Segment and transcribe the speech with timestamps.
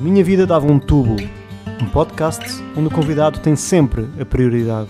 [0.00, 1.16] minha vida dava um tubo.
[1.82, 2.42] Um podcast
[2.74, 4.88] onde o convidado tem sempre a prioridade.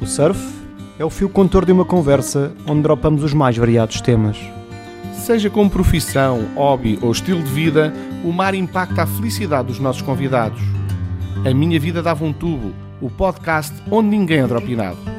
[0.00, 0.40] O surf
[0.98, 4.38] é o fio contor de uma conversa onde dropamos os mais variados temas.
[5.12, 7.92] Seja como profissão, hobby ou estilo de vida,
[8.24, 10.60] o mar impacta a felicidade dos nossos convidados.
[11.44, 15.15] A minha vida dava um tubo, o podcast onde ninguém é dropinado.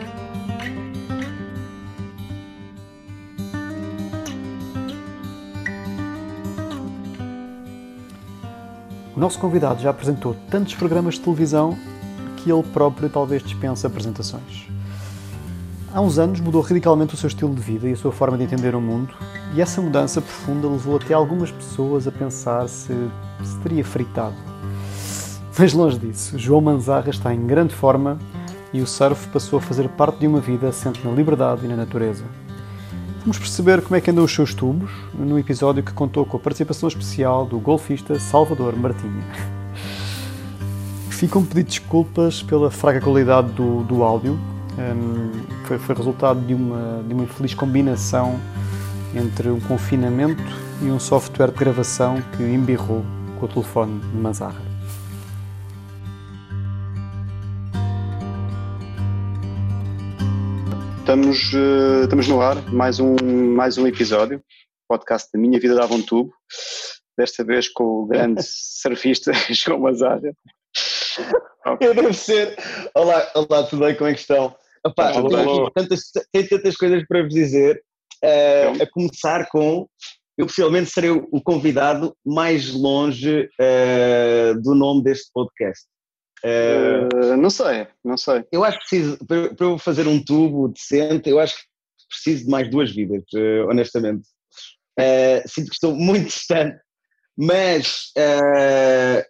[9.17, 11.75] O nosso convidado já apresentou tantos programas de televisão
[12.35, 14.67] que ele próprio talvez dispense apresentações.
[15.91, 18.43] Há uns anos mudou radicalmente o seu estilo de vida e a sua forma de
[18.43, 19.15] entender o mundo,
[19.55, 22.93] e essa mudança profunda levou até algumas pessoas a pensar se,
[23.43, 24.35] se teria fritado.
[25.57, 28.19] Mas longe disso, João Manzarra está em grande forma
[28.71, 31.75] e o surf passou a fazer parte de uma vida assente na liberdade e na
[31.75, 32.23] natureza.
[33.27, 36.39] Vamos perceber como é que andam os seus tubos no episódio que contou com a
[36.39, 39.21] participação especial do golfista Salvador Martinha.
[41.09, 44.39] Ficam pedir desculpas pela fraca qualidade do, do áudio.
[44.79, 45.29] Um,
[45.65, 48.39] foi, foi, resultado de uma, de uma infeliz combinação
[49.13, 50.41] entre um confinamento
[50.81, 53.03] e um software de gravação que embirrou
[53.41, 54.66] com o telefone de Mazarra.
[61.07, 63.15] Estamos, uh, estamos no ar, mais um,
[63.55, 64.43] mais um episódio,
[64.89, 66.33] podcast da Minha Vida Dava um Tubo,
[67.17, 70.33] desta vez com o grande surfista João Mazarra.
[71.79, 72.57] Eu devo ser.
[72.93, 73.95] Olá, olá, tudo bem?
[73.95, 74.53] Como é que estão?
[74.85, 77.81] Opa, tenho, aqui tantas, tenho tantas coisas para vos dizer,
[78.25, 79.87] uh, a começar com.
[80.37, 85.85] Eu possivelmente serei o convidado mais longe uh, do nome deste podcast.
[86.43, 88.45] Uh, não sei, não sei.
[88.51, 91.63] Eu acho que preciso, para, para, eu fazer um tubo decente, eu acho que
[92.09, 94.27] preciso de mais duas vidas, uh, honestamente.
[94.99, 96.79] Uh, sinto que estou muito distante,
[97.37, 98.11] mas,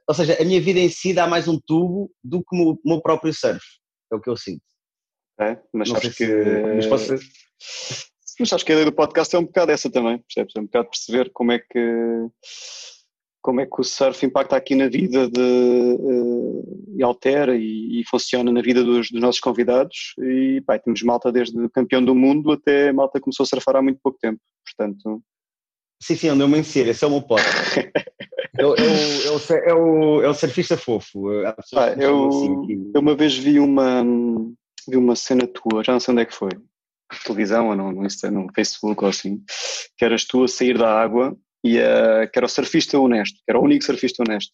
[0.08, 3.02] ou seja, a minha vida em si dá mais um tubo do que o meu
[3.02, 3.64] próprio surf,
[4.12, 4.64] é o que eu sinto.
[5.40, 6.26] É, mas acho que.
[6.76, 7.16] Mas, posso...
[8.40, 10.56] mas acho que a ideia do podcast é um bocado essa também, percebes?
[10.56, 12.28] É um bocado perceber como é que
[13.42, 18.04] como é que o surf impacta aqui na vida de, uh, e altera e, e,
[18.10, 22.52] funciona na vida dos, dos nossos convidados e pá, temos malta desde campeão do mundo
[22.52, 25.22] até malta começou a surfar há muito pouco tempo, portanto...
[26.02, 27.44] Sim, sim, andou me insiro, esse é o meu pote.
[28.60, 31.30] é, o, é, o, é o surfista fofo.
[31.74, 34.04] Ah, eu, assim eu uma vez vi uma,
[34.88, 36.50] vi uma cena tua, já não sei onde é que foi,
[37.24, 39.42] televisão ou no, no, no Facebook ou assim,
[39.98, 43.50] que eras tu a sair da água e, uh, que era o surfista honesto, que
[43.50, 44.54] era o único surfista honesto.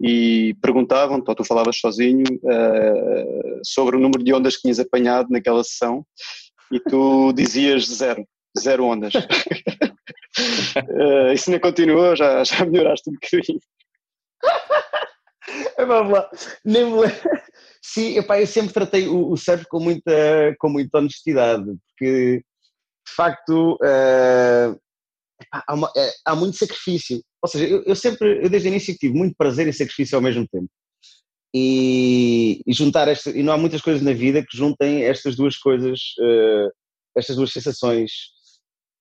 [0.00, 5.30] E perguntavam-te, ou tu falavas sozinho, uh, sobre o número de ondas que tinhas apanhado
[5.30, 6.04] naquela sessão
[6.70, 8.26] e tu dizias zero,
[8.58, 9.14] zero ondas.
[9.14, 9.20] uh,
[11.32, 13.60] isso não continuou, já, já melhoraste um bocadinho.
[15.78, 16.30] Vamos lá,
[16.64, 17.06] nem me
[17.82, 22.42] Sim, epá, eu sempre tratei o, o surf com muita, com muita honestidade, porque
[23.06, 24.76] de facto uh,
[25.52, 27.22] há, uma, é, há, muito sacrifício.
[27.42, 30.22] Ou seja, eu, eu, sempre, eu desde o início tive muito prazer e sacrifício ao
[30.22, 30.68] mesmo tempo.
[31.54, 35.56] E, e, juntar esta, e não há muitas coisas na vida que juntem estas duas
[35.56, 36.70] coisas, uh,
[37.16, 38.10] estas duas sensações.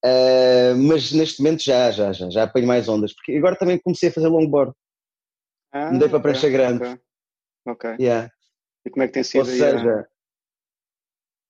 [0.05, 4.09] Uh, mas neste momento já, já, já, já apanho mais ondas, porque agora também comecei
[4.09, 4.71] a fazer longboard.
[5.73, 6.83] Ah, Mudei para a prancha grande.
[6.83, 6.99] Ok.
[7.67, 7.95] okay.
[7.99, 8.29] Yeah.
[8.85, 9.39] E como é que tem sido?
[9.39, 10.07] Ou seja,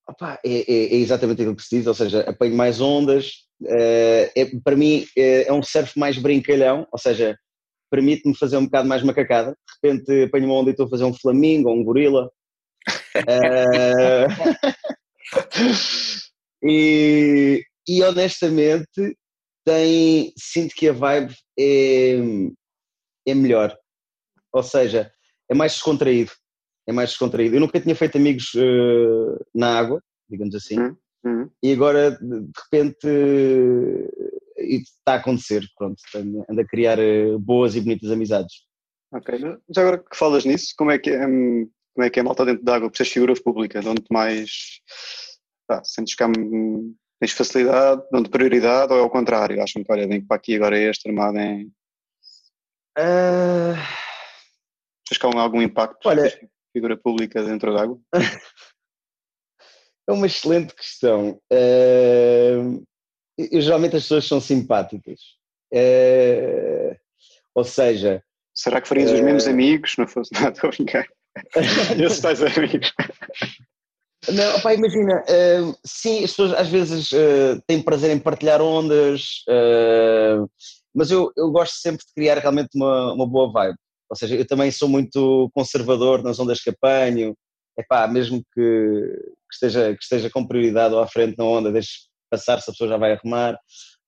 [0.08, 4.30] opa, é, é, é, exatamente aquilo que se diz, ou seja, apanho mais ondas, é,
[4.62, 7.38] para mim é, é um surf mais brincalhão, ou seja,
[7.90, 9.52] permite-me fazer um bocado mais macacada.
[9.52, 12.30] De repente apanho uma onda e estou a fazer um flamingo ou um gorila.
[13.16, 14.28] uh,
[16.62, 19.16] e, e, honestamente
[19.64, 22.18] tem, sinto que a vibe é,
[23.26, 23.76] é melhor.
[24.52, 25.12] Ou seja,
[25.50, 26.30] é mais descontraído.
[26.86, 27.56] É mais descontraído.
[27.56, 30.00] Eu nunca tinha feito amigos uh, na água,
[30.30, 30.78] digamos assim.
[30.78, 30.96] Uhum.
[31.24, 31.50] Uhum.
[31.62, 33.08] E agora, de repente,
[34.56, 36.00] está a acontecer, pronto,
[36.48, 38.66] anda a criar eh, boas e bonitas amizades.
[39.12, 39.38] Ok,
[39.70, 42.24] já agora que falas nisso, como é que é, hum, como é, que é a
[42.24, 44.80] malta dentro d'água, por seres figura pública, de onde mais,
[45.66, 49.82] pá, sentes que há, hum, tens facilidade, de onde prioridade, ou é ao contrário, acham
[49.82, 51.66] que, olha, vem para aqui agora é este armado em...
[52.98, 53.76] Uh...
[55.08, 56.28] Achas que há algum impacto olha...
[56.72, 57.98] figura pública dentro d'água?
[60.08, 61.40] É uma excelente questão.
[61.52, 62.82] Uh,
[63.60, 65.20] geralmente as pessoas são simpáticas.
[65.72, 66.96] Uh,
[67.54, 68.22] ou seja.
[68.54, 69.94] Será que farias uh, os mesmos amigos?
[69.98, 71.06] Não fosse nada, estou a brincar.
[71.98, 72.92] Esses tais amigos.
[74.28, 75.22] Não, pá, imagina,
[75.84, 77.10] sim, as pessoas às vezes
[77.66, 79.44] têm prazer em partilhar ondas,
[80.94, 83.76] mas eu, eu gosto sempre de criar realmente uma, uma boa vibe.
[84.08, 87.36] Ou seja, eu também sou muito conservador nas ondas que apanho,
[87.78, 92.06] epá, mesmo que, que, esteja, que esteja com prioridade ou à frente na onda, deixe
[92.30, 93.58] passar se a pessoa já vai arrumar.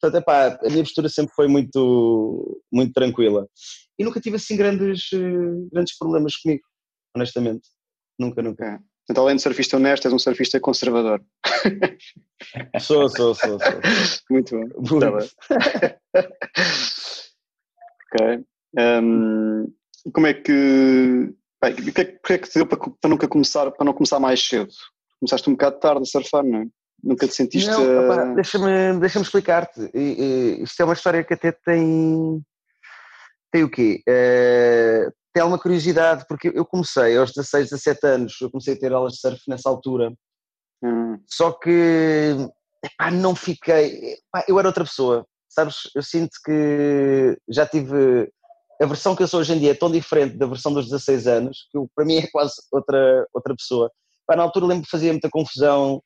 [0.00, 3.49] Portanto, epá, a minha postura sempre foi muito, muito tranquila.
[3.99, 6.62] E nunca tive assim grandes, eh, grandes problemas comigo,
[7.17, 7.69] honestamente.
[8.19, 8.65] Nunca, nunca.
[8.65, 8.79] É.
[9.06, 11.25] Portanto, além de surfista honesto, és um surfista conservador.
[12.81, 13.59] Sou, sou, sou.
[13.59, 13.81] sou.
[14.31, 14.69] Muito bom.
[14.99, 15.01] Muito.
[15.01, 15.99] Tá
[18.15, 18.44] ok.
[18.79, 19.65] Um,
[20.12, 21.35] como é que.
[21.61, 24.71] Bem, porque é que te deu para, para, nunca começar, para não começar mais cedo?
[25.20, 26.67] Começaste um bocado tarde a surfar, não é?
[27.03, 27.70] Nunca te sentiste.
[27.70, 29.91] Não, deixa-me deixa explicar-te.
[29.94, 32.43] Isto é uma história que até tem.
[33.53, 34.03] Tem o quê?
[34.06, 38.93] Uh, tem alguma curiosidade, porque eu comecei aos 16, 17 anos, eu comecei a ter
[38.93, 40.12] aulas de surf nessa altura.
[40.82, 41.19] Hum.
[41.26, 42.37] Só que
[42.85, 44.15] epá, não fiquei.
[44.15, 45.91] Epá, eu era outra pessoa, sabes?
[45.94, 48.31] Eu sinto que já tive.
[48.81, 51.26] A versão que eu sou hoje em dia é tão diferente da versão dos 16
[51.26, 53.91] anos que eu, para mim é quase outra, outra pessoa.
[54.29, 56.03] Epá, na altura lembro que fazia muita confusão.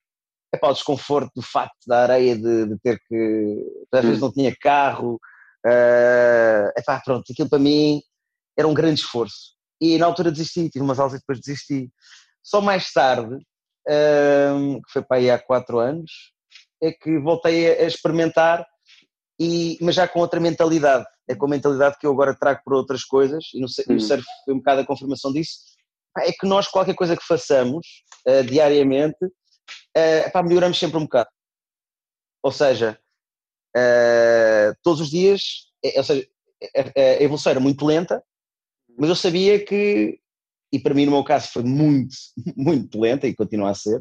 [0.54, 3.66] Epá, o desconforto do facto da areia de, de ter que.
[3.92, 4.26] Às vezes hum.
[4.26, 5.18] não tinha carro.
[5.66, 8.00] Uh, epá, pronto, aquilo para mim
[8.56, 9.54] era um grande esforço.
[9.80, 11.90] E na altura desisti, tive umas aulas e depois desisti.
[12.42, 13.34] Só mais tarde,
[14.54, 16.10] um, que foi para aí há quatro anos,
[16.80, 18.64] é que voltei a, experimentar,
[19.40, 21.04] e, mas já com outra mentalidade.
[21.28, 24.00] É com a mentalidade que eu agora trago para outras coisas, e no, no hum.
[24.00, 25.71] surf foi um bocado a confirmação disso,
[26.18, 27.86] é que nós, qualquer coisa que façamos
[28.26, 31.30] uh, diariamente, uh, pá, melhoramos sempre um bocado.
[32.42, 32.98] Ou seja,
[33.76, 36.26] uh, todos os dias, é, ou seja,
[36.96, 38.22] a evolução era muito lenta,
[38.98, 40.20] mas eu sabia que,
[40.72, 42.14] e para mim no meu caso foi muito,
[42.56, 44.00] muito lenta e continua a ser,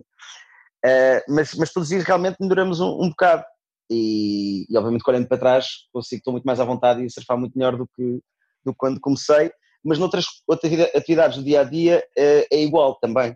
[1.27, 3.43] mas, mas todos os dias realmente melhoramos um, um bocado.
[3.89, 7.57] E, e, obviamente olhando para trás consigo estou muito mais à vontade e surfar muito
[7.57, 8.21] melhor do que,
[8.63, 9.51] do que quando comecei,
[9.83, 13.35] mas noutras outras atividades do dia a dia é igual também.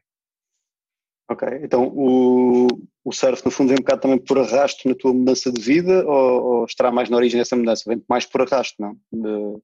[1.30, 2.68] Ok, então o,
[3.03, 6.06] o surf no fundo vem um bocado também por arrasto na tua mudança de vida
[6.06, 7.83] ou, ou estará mais na origem dessa mudança?
[7.88, 8.95] Vem mais por arrasto, não?
[9.12, 9.59] De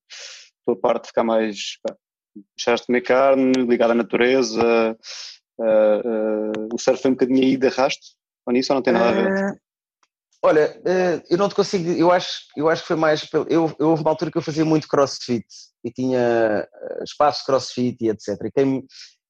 [0.66, 1.78] tua parte ficar mais.
[1.84, 1.96] Pá,
[2.58, 4.98] deixaste de comer carne, ligado à natureza.
[5.60, 8.08] Uh, uh, o surf foi um bocadinho aí de arrasto?
[8.48, 9.62] Ou nisso ou não tem nada a ver?
[10.44, 10.82] Olha,
[11.30, 11.90] eu não te consigo.
[11.92, 13.28] Eu acho, eu acho que foi mais.
[13.32, 15.46] Eu, eu houve uma altura que eu fazia muito crossfit
[15.84, 16.68] e tinha
[17.04, 18.30] espaço crossfit e etc.
[18.46, 18.84] E quem,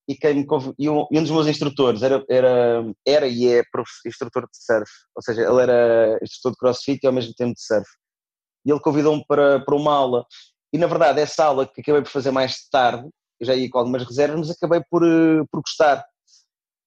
[0.08, 0.48] e, quem
[0.80, 3.62] e, um, e um dos meus instrutores era, era, era e é
[4.06, 7.62] instrutor de surf, ou seja, ele era instrutor de crossfit e ao mesmo tempo de
[7.62, 7.90] surf.
[8.66, 10.26] E ele convidou-me para, para uma aula
[10.74, 13.08] e na verdade, essa aula que acabei por fazer mais tarde,
[13.40, 16.04] eu já ia com algumas reservas, mas acabei por, eh, por gostar.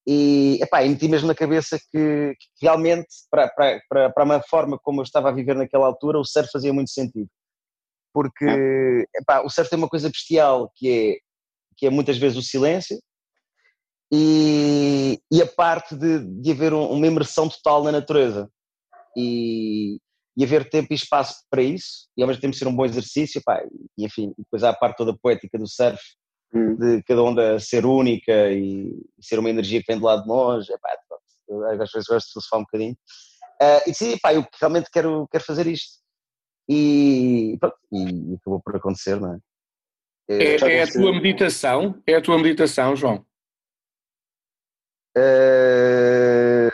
[0.07, 4.79] E, epá, e meti mesmo na cabeça que, que realmente, para, para, para, uma forma
[4.83, 7.29] como eu estava a viver naquela altura, o surf fazia muito sentido.
[8.13, 8.45] Porque
[9.17, 11.17] epá, o surf tem uma coisa bestial que é,
[11.77, 12.99] que é muitas vezes o silêncio
[14.13, 18.49] e, e a parte de, de haver um, uma imersão total na natureza.
[19.17, 19.99] E,
[20.37, 23.41] e haver tempo e espaço para isso, e ao mesmo tempo ser um bom exercício,
[23.45, 23.63] pá,
[23.97, 26.01] e enfim, depois há a parte toda poética do surf,
[26.55, 26.77] hum.
[26.77, 30.69] de cada onda ser única e, ser uma energia que vem do lado de nós,
[30.71, 32.97] é pá, pronto, às vezes gosto de filosofar um bocadinho.
[33.63, 36.03] Uh, e sim, pá, eu realmente quero, quero fazer isto.
[36.69, 39.39] E, pronto, e acabou por acontecer, não é?
[40.29, 42.03] É, é, é a tua meditação?
[42.07, 43.25] É a tua meditação, João?
[45.17, 46.73] Uh,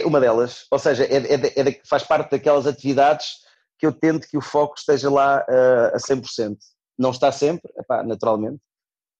[0.00, 3.44] é uma delas, ou seja, é, é, é, faz parte daquelas atividades
[3.78, 6.56] que eu tento que o foco esteja lá uh, a 100%.
[6.98, 8.60] Não está sempre, epá, naturalmente.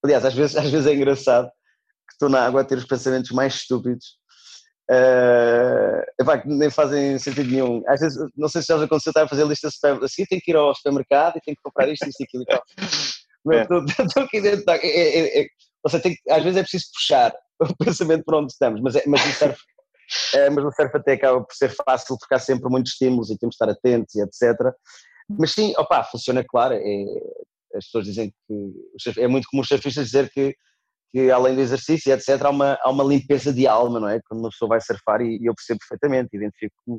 [0.04, 3.30] Aliás, às vezes, às vezes é engraçado que estou na água a ter os pensamentos
[3.30, 4.18] mais estúpidos
[4.90, 7.82] uh, epá, que nem fazem sentido nenhum.
[7.88, 10.40] Às vezes, não sei se já aconteceu, estar a fazer lista de supermercado, assim, tenho
[10.42, 12.62] que ir ao supermercado e tenho que comprar isto, isto e aquilo e tal.
[14.08, 15.46] Estou aqui dentro, é, é, é,
[15.82, 19.24] ou seja, às vezes é preciso puxar o pensamento para onde estamos, mas, é, mas
[19.26, 19.56] isso serve
[20.34, 23.38] é, mas no surf até acaba por ser fácil porque há sempre muitos estímulos e
[23.38, 24.72] temos de estar atentos e etc.
[25.28, 27.04] Mas sim, opa, funciona claro, é,
[27.74, 30.54] as pessoas dizem que, é muito comum os surfistas dizer que,
[31.12, 34.20] que além do exercício etc, há uma, há uma limpeza de alma, não é?
[34.26, 36.98] Quando uma pessoa vai surfar e, e eu percebo perfeitamente, identifico-me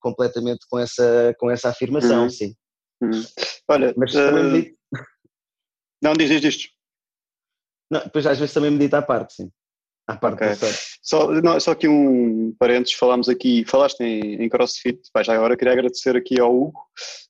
[0.00, 2.30] completamente com essa, com essa afirmação, uhum.
[2.30, 2.54] sim.
[3.02, 3.22] Uhum.
[3.68, 4.18] Olha, mas uh...
[4.18, 4.78] também medito.
[6.02, 6.68] Não, diz, diz isto.
[7.90, 9.50] Não, depois às vezes também medito à parte, sim.
[10.08, 10.72] À parte okay.
[11.02, 15.54] só, não, só aqui um parênteses, falámos aqui, falaste em, em CrossFit, Pai, já agora
[15.54, 16.80] queria agradecer aqui ao Hugo,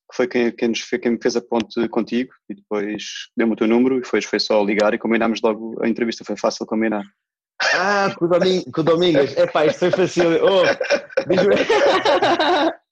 [0.09, 3.03] que foi quem, quem, nos, quem me fez a ponte contigo e depois
[3.37, 6.37] deu-me o teu número e depois foi só ligar e combinámos logo a entrevista, foi
[6.37, 7.03] fácil combinar.
[7.75, 10.39] Ah, com o, Domingo, com o Domingas, é pá, isto foi fácil.
[10.45, 10.63] Oh,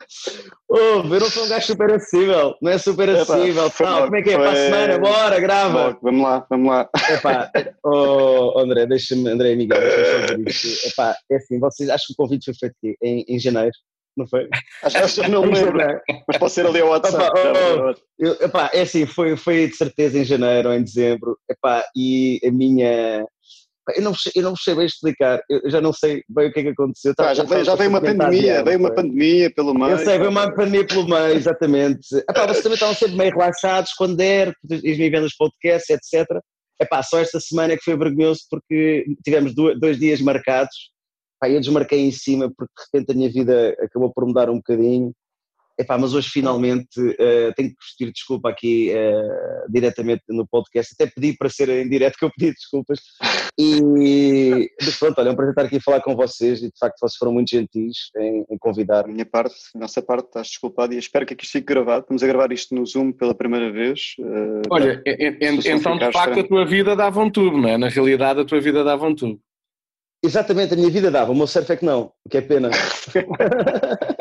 [0.69, 3.71] Oh, eu não sou um gajo super acessível, não é super acessível.
[3.71, 4.37] Tal, como é que é?
[4.37, 5.99] Para a semana, bora, grava.
[6.03, 6.89] Vamos lá, vamos lá.
[7.11, 7.51] Epá,
[7.85, 10.45] oh, André, deixa-me, André Miguel, deixa-me
[10.87, 13.73] Epá, é assim, vocês, acho que o convite foi feito aqui, em, em janeiro,
[14.17, 14.49] não foi?
[14.83, 15.79] Acho que não me lembro,
[16.27, 17.39] mas pode ser ali ao WhatsApp.
[17.39, 20.83] Epá, oh, oh, eu, epá, é assim, foi, foi de certeza em janeiro ou em
[20.83, 23.27] dezembro, epá, e a minha
[23.95, 26.63] eu não, eu não sei bem explicar, eu já não sei bem o que é
[26.65, 27.15] que aconteceu.
[27.19, 29.93] Ah, já, veio, já veio uma pandemia, veio uma pandemia pelo meio.
[29.93, 32.17] Eu sei, veio uma pandemia pelo meio, exatamente.
[32.29, 36.27] Epá, vocês também estavam sempre meio relaxados quando der, e vendo os podcasts, etc.
[36.81, 40.75] Epá, só esta semana é que foi vergonhoso porque tivemos dois dias marcados.
[41.37, 44.57] Epá, eu desmarquei em cima porque de repente a minha vida acabou por mudar um
[44.57, 45.13] bocadinho
[45.79, 51.11] Epá, mas hoje finalmente uh, tenho que pedir desculpa aqui uh, diretamente no podcast, até
[51.11, 52.99] pedi para ser em direto que eu pedi desculpas
[53.59, 56.79] e mas pronto, olha, é um prazer estar aqui a falar com vocês e de
[56.79, 59.03] facto vocês foram muito gentis em, em convidar.
[59.03, 62.27] Da minha parte, nossa parte, estás desculpado e espero que aqui fique gravado, estamos a
[62.27, 64.15] gravar isto no Zoom pela primeira vez.
[64.19, 67.77] Uh, olha, então de facto a tua vida dava um tubo, não é?
[67.77, 69.41] Na realidade a tua vida dava um tubo.
[70.25, 72.71] Exatamente, a minha vida dava, o meu surf é que não, o que é pena.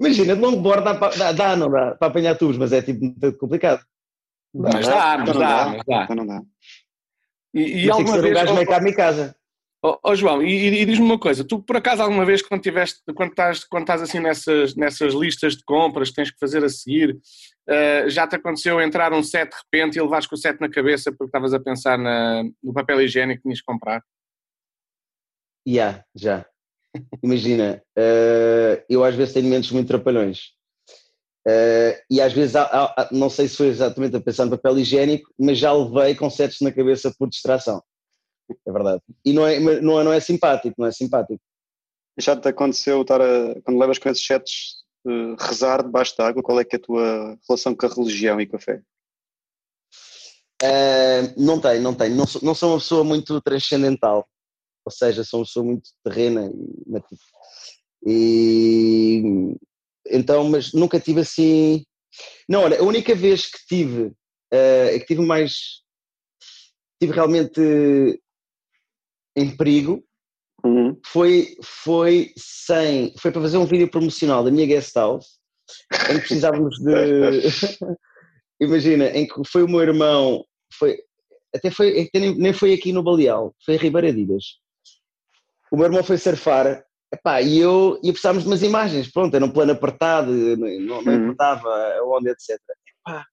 [0.00, 3.38] Imagina, de longboard dá, dá, dá, não dá, para apanhar tubos, mas é tipo muito
[3.38, 3.84] complicado.
[4.54, 6.04] Mas dá, mas dá, mas dá.
[6.04, 6.42] Então não dá.
[7.54, 8.32] E, e alguma vez...
[8.32, 9.36] Um gajo meio cá em casa.
[9.84, 12.62] Ó oh, oh, João, e, e diz-me uma coisa, tu por acaso alguma vez quando,
[12.62, 16.62] tiveste, quando, estás, quando estás assim nessas, nessas listas de compras que tens que fazer
[16.62, 17.18] a seguir,
[17.68, 20.70] uh, já te aconteceu entrar um set de repente e levares com o set na
[20.70, 24.04] cabeça porque estavas a pensar na, no papel higiênico que tinhas que comprar?
[25.66, 26.46] Yeah, já.
[27.22, 30.52] Imagina, uh, eu às vezes tenho momentos muito trapalhões.
[31.46, 34.78] Uh, e às vezes, há, há, não sei se foi exatamente a pensar no papel
[34.78, 37.82] higiênico, mas já levei conceitos na cabeça por distração.
[38.66, 39.00] É verdade.
[39.24, 41.42] E não é, não é, não é simpático, não é simpático.
[42.18, 46.42] Já te aconteceu estar a, quando levas com esses sets, uh, rezar debaixo de água?
[46.42, 48.82] Qual é que é a tua relação com a religião e com a fé?
[50.62, 52.14] Uh, não tenho, não tenho.
[52.14, 54.28] Não sou, não sou uma pessoa muito transcendental
[54.84, 56.50] ou seja, sou muito terrena
[58.06, 59.56] e, e
[60.10, 61.84] então, mas nunca tive assim.
[62.48, 65.82] Não, olha, a única vez que tive, uh, que tive mais.
[67.00, 68.20] tive realmente
[69.34, 70.04] em perigo
[70.64, 71.00] uhum.
[71.06, 73.14] foi, foi sem.
[73.18, 75.38] foi para fazer um vídeo promocional da minha guest house,
[76.10, 77.42] em que precisávamos de.
[78.60, 80.44] imagina, em que foi o meu irmão,
[80.78, 80.98] foi,
[81.54, 84.61] até foi, nem, nem foi aqui no Baleal, foi em Ribeiradilhas
[85.72, 89.44] o meu irmão foi surfar epá, e eu e precisávamos de umas imagens, pronto, era
[89.44, 91.68] um plano apertado, não, não importava
[92.04, 92.58] onde, etc.
[93.06, 93.26] Epá,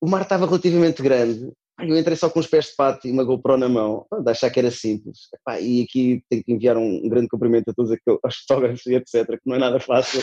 [0.00, 3.24] o mar estava relativamente grande, eu entrei só com os pés de pato e uma
[3.24, 5.28] GoPro na mão, de achar que era simples.
[5.34, 8.86] Epá, e aqui tenho que enviar um, um grande cumprimento a todos aqueles, aos fotógrafos
[8.86, 10.22] e etc, que não é nada fácil.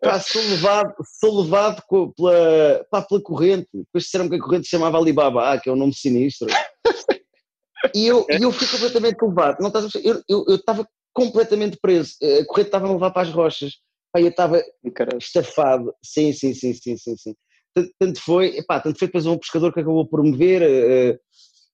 [0.00, 3.68] Pá, sou levado, sou levado pela, pá, pela corrente.
[3.72, 6.48] Depois disseram que a corrente se chamava Alibaba, que é um nome sinistro.
[7.94, 9.60] E eu, e eu fui completamente levado.
[9.60, 12.14] Não estás a eu, eu, eu estava completamente preso.
[12.22, 13.72] A corrente estava a levar para as rochas.
[14.12, 14.62] Pá, eu estava
[15.18, 15.94] estafado.
[16.04, 17.34] Sim, sim, sim, sim, sim, sim.
[17.98, 20.62] Tanto foi, epá, tanto foi depois um pescador que acabou por me ver.
[20.62, 21.18] Uh,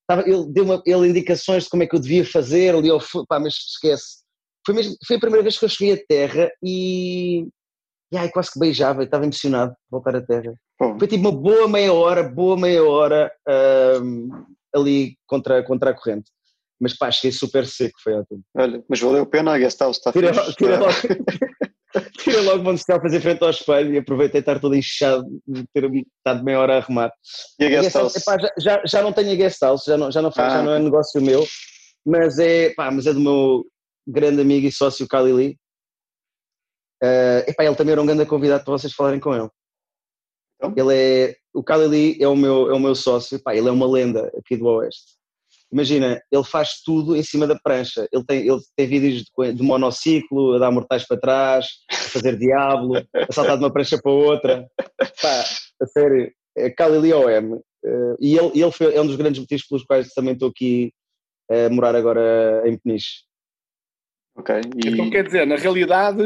[0.01, 2.75] estava, ele deu-me ele indicações de como é que eu devia fazer.
[2.75, 4.23] Ali fui, pá, mas esquece.
[4.65, 7.49] Foi, mesmo, foi a primeira vez que eu cheguei à terra e,
[8.13, 10.55] e ai, quase que beijava, estava emocionado de voltar à terra.
[10.79, 13.33] Foi tipo uma boa meia hora, boa meia hora.
[13.49, 16.31] Uh, ali contra, contra a corrente.
[16.81, 18.43] Mas pá, cheguei super seco, foi ótimo.
[18.57, 20.93] Olha, mas valeu a pena, a guest house está tira, tira logo,
[22.19, 25.65] tira logo quando está a fazer frente ao espelho e aproveitei estar todo inchado de
[25.75, 27.13] ter estado meia hora a arrumar.
[27.59, 28.17] E a guest, house?
[28.17, 30.57] Epá, já, já, já, não tenho a guest house, já não, já não, faz, ah.
[30.59, 31.45] já não é negócio meu,
[32.07, 33.67] mas é, pá, mas é do meu
[34.07, 35.59] grande amigo e sócio Kalili.
[37.03, 39.49] Uh, epá, ele também era um grande convidado para vocês falarem com ele.
[40.59, 40.75] Então?
[40.77, 43.87] Ele é, o Kalili é o meu, é o meu sócio, pá, ele é uma
[43.87, 45.17] lenda aqui do Oeste.
[45.71, 48.09] Imagina, ele faz tudo em cima da prancha.
[48.11, 52.39] Ele tem, ele tem vídeos de, de monociclo, a dar mortais para trás, a fazer
[52.39, 54.67] diabo, a saltar de uma prancha para outra.
[55.21, 55.45] Pá,
[55.81, 57.55] a sério, é Kalili OM.
[57.55, 60.49] Uh, eh, e ele, ele foi, é um dos grandes motivos pelos quais também estou
[60.49, 60.93] aqui
[61.51, 63.28] a morar agora em Peniche.
[64.39, 64.89] Okay, e...
[64.89, 66.23] Então quer dizer, na realidade,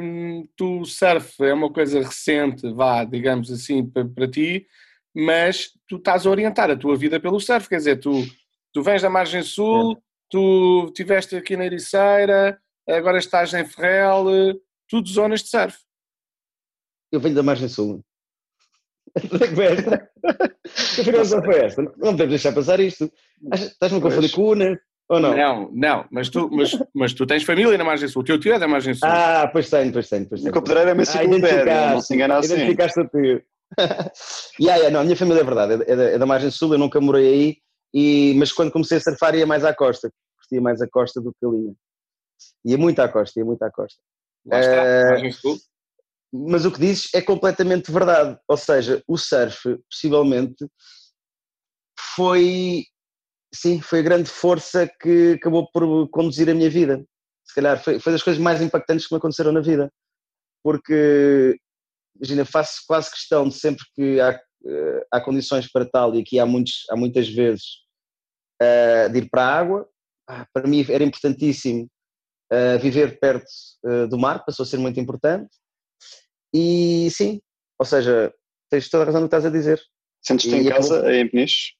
[0.00, 4.66] hum, tu surf é uma coisa recente, vá, digamos assim, para, para ti,
[5.14, 8.24] mas tu estás a orientar a tua vida pelo surf, quer dizer, tu,
[8.72, 9.96] tu vens da margem sul, é.
[10.30, 14.24] tu estiveste aqui na Ericeira, agora estás em Ferrel,
[14.88, 15.78] tudo zonas de surf.
[17.12, 18.02] Eu venho da margem sul.
[20.96, 21.82] Que curiosa foi esta?
[21.82, 23.12] Não podemos deixar passar isto.
[23.52, 24.54] Estás-me a confundir com o
[25.08, 25.36] Ou não?
[25.36, 28.54] Não, não, mas tu, mas, mas tu tens família na margem sul, o teu tio
[28.54, 29.08] é da margem sul.
[29.08, 30.26] Ah, pois tenho, pois tenho.
[30.26, 30.54] Pois A tenho.
[30.54, 32.54] Copedreira é uma Ah, não se engana assim.
[32.54, 33.42] Identificaste o tio.
[34.60, 36.78] yeah, yeah, não, a minha família é verdade, é da, é da margem sul, eu
[36.78, 37.56] nunca morei aí,
[37.94, 41.32] e, mas quando comecei a surfar ia mais à costa, curtia mais a costa do
[41.32, 41.74] que a linha.
[42.64, 44.00] Ia muito à costa, ia muito à costa.
[44.46, 45.56] Lá está, margem sul.
[46.32, 50.66] Mas o que dizes é completamente verdade, ou seja, o surf possivelmente
[52.14, 52.84] foi,
[53.54, 57.04] sim, foi a grande força que acabou por conduzir a minha vida.
[57.44, 59.92] Se calhar foi, foi das coisas mais impactantes que me aconteceram na vida,
[60.62, 61.56] porque
[62.16, 66.38] imagina, faço quase questão de sempre que há, eh, há condições para tal, e aqui
[66.38, 67.64] há, muitos, há muitas vezes,
[68.60, 69.88] eh, de ir para a água.
[70.28, 71.88] Ah, para mim era importantíssimo
[72.50, 73.44] eh, viver perto
[74.08, 75.50] do mar, passou a ser muito importante.
[76.54, 77.40] E sim,
[77.78, 78.32] ou seja,
[78.70, 79.80] tens toda a razão no que estás a dizer.
[80.24, 81.72] Sentes-te em acabou- casa, em Peniche?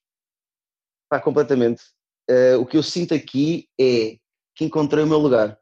[1.12, 1.82] Pá, completamente.
[2.26, 4.16] Eh, o que eu sinto aqui é
[4.56, 5.60] que encontrei o meu lugar.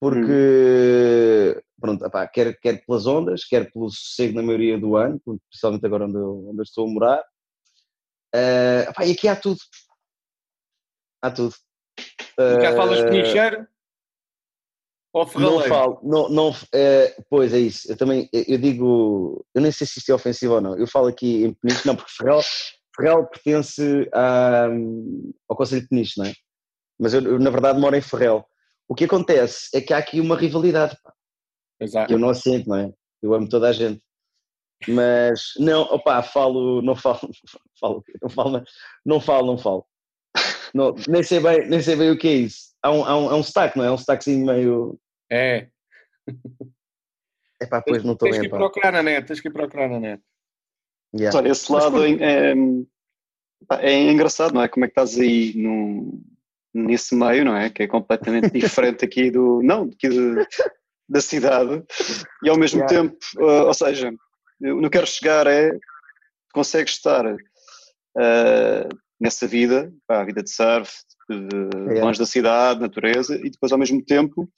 [0.00, 5.20] Porque, pronto, epá, quer, quer pelas ondas, quer pelo sossego na maioria do ano,
[5.50, 7.24] principalmente agora onde eu, onde eu estou a morar.
[8.34, 9.60] Eh, epá, e aqui há tudo.
[11.20, 11.54] Há tudo.
[12.38, 13.68] E cá falas Eh, penicheiro
[15.12, 17.90] ou Não falo, não, não, eh, pois é isso.
[17.92, 20.74] Eu também, eu digo, eu nem sei se isto é ofensivo ou não.
[20.78, 22.40] Eu falo aqui em Peniche, não, porque Ferrel,
[22.96, 24.68] Ferrel pertence à-
[25.48, 26.32] ao Conselho de Peniche, não é?
[26.98, 28.44] Mas eu, eu, na verdade, moro em Ferrel.
[28.88, 31.12] O que acontece é que há aqui uma rivalidade, pá,
[31.80, 32.08] Exato.
[32.08, 32.92] que eu não assento, não é?
[33.22, 34.02] Eu amo toda a gente.
[34.88, 37.18] Mas, não, opá, falo, não falo,
[37.80, 38.64] falo, não falo,
[39.04, 39.86] não falo, não falo.
[40.74, 42.74] Não, nem, sei bem, nem sei bem o que é isso.
[42.82, 43.88] Há um, há um, há um sotaque, não é?
[43.88, 45.00] Há um sotaquezinho meio.
[45.30, 45.70] É.
[47.62, 48.58] Epá, pois não estou tens que ir pá.
[48.58, 50.22] procurar na net, tens que ir procurar na net.
[51.18, 51.38] Yeah.
[51.38, 52.54] Olha, esse lado é, é,
[53.80, 54.68] é engraçado, não é?
[54.68, 56.22] Como é que estás aí num,
[56.74, 57.70] nesse meio, não é?
[57.70, 59.62] Que é completamente diferente aqui do.
[59.62, 60.46] Não, aqui de-
[61.08, 61.84] da cidade.
[62.42, 63.02] E ao mesmo Yeah.
[63.02, 64.12] tempo, uh, ou seja,
[64.60, 65.70] eu não quero chegar é.
[66.52, 68.88] Consegues estar uh,
[69.20, 70.90] nessa vida, pá, a vida de surf,
[71.30, 71.36] de,
[71.90, 72.04] Yeah.
[72.04, 74.50] longe da cidade, natureza, e depois ao mesmo tempo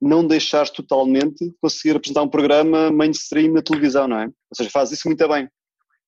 [0.00, 4.26] não deixares totalmente de conseguir apresentar um programa mainstream na televisão, não é?
[4.26, 5.48] Ou seja, fazes isso muito bem.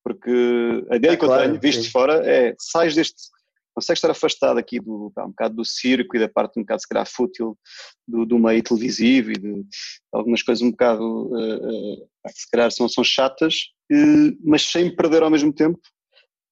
[0.05, 0.31] Porque
[0.91, 1.87] a ideia Ah, que eu claro, tenho, visto sim.
[1.87, 3.17] de fora, é sais deste.
[3.75, 6.81] Consegues estar afastado aqui do, pá, um bocado do circo e da parte um bocado,
[6.83, 7.57] se calhar, fútil
[8.07, 9.65] do, do meio televisivo e de
[10.13, 13.55] algumas coisas um bocado, eh, pá, que se calhar são, são chatas,
[13.91, 15.79] eh, mas sem perder ao mesmo tempo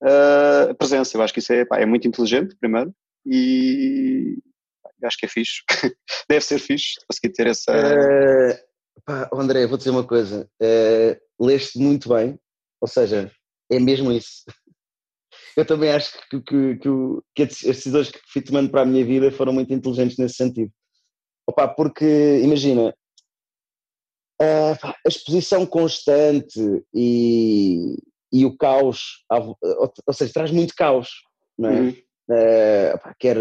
[0.03, 1.17] eh, a presença.
[1.17, 2.95] Eu acho que isso é, pá, é muito inteligente, primeiro,
[3.27, 4.39] e
[4.83, 5.63] pá, eu acho que é fixe.
[6.31, 7.73] Deve ser fixe conseguir ter essa.
[7.73, 8.65] Eh,
[9.05, 10.49] pá, André, vou dizer uma coisa.
[10.63, 12.39] Eh, leste muito bem,
[12.81, 13.31] ou seja,
[13.71, 14.45] é mesmo isso.
[15.57, 16.89] Eu também acho que, que, que,
[17.35, 20.71] que as decisões que fui tomando para a minha vida foram muito inteligentes nesse sentido.
[21.49, 22.95] Opa, porque, imagina,
[24.41, 26.61] a exposição constante
[26.95, 27.97] e,
[28.33, 29.25] e o caos,
[30.07, 31.09] ou, seja, traz muito caos,
[31.59, 31.81] não é?
[31.81, 31.97] Uhum.
[32.31, 33.37] Eh, pá, quer,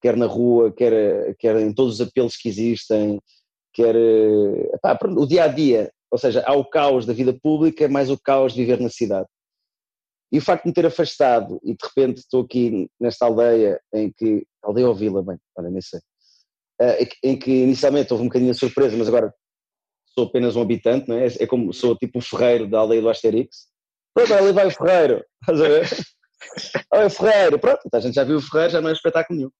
[0.00, 3.20] quer na rua, quer, quer em todos os apelos que existem,
[3.74, 7.86] quer eh, pronto, o dia a dia, ou seja, há o caos da vida pública,
[7.86, 9.28] mais o caos de viver na cidade.
[10.30, 14.12] E o facto de me ter afastado e de repente estou aqui nesta aldeia em
[14.12, 16.00] que, aldeia ou vila, bem, olha, nem sei,
[16.80, 19.32] eh, em que- inicialmente houve um bocadinho de surpresa, mas agora
[20.14, 21.26] sou apenas um habitante, não é?
[21.26, 23.68] É como sou tipo o ferreiro da aldeia do Asterix.
[24.14, 25.88] Pronto, ali vai o ferreiro, estás a ver?
[26.92, 29.50] Olha o ferreiro, pronto, a gente já viu o ferreiro, já não é espetáculo nenhum.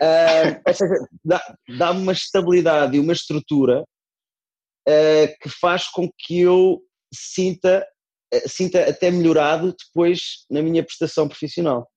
[0.00, 0.94] Ah, ou seja,
[1.24, 3.84] dá- dá-me uma estabilidade e uma estrutura
[4.88, 6.80] ah, que faz com que eu
[7.14, 7.86] sinta,
[8.46, 11.88] sinta até melhorado depois na minha prestação profissional.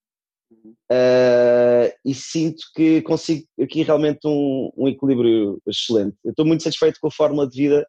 [0.90, 6.16] Ah, e sinto que consigo aqui realmente um, um equilíbrio excelente.
[6.24, 7.88] Eu estou muito satisfeito com a fórmula de vida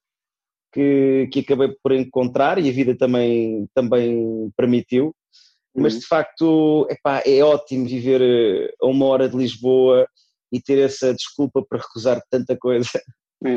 [0.73, 5.15] que, que acabei por encontrar e a vida também, também permitiu.
[5.75, 6.01] Mas Uhum.
[6.01, 10.09] de facto epá, é ótimo viver eh, a uma hora de Lisboa
[10.51, 12.99] e ter essa desculpa para recusar tanta coisa.
[13.45, 13.57] É.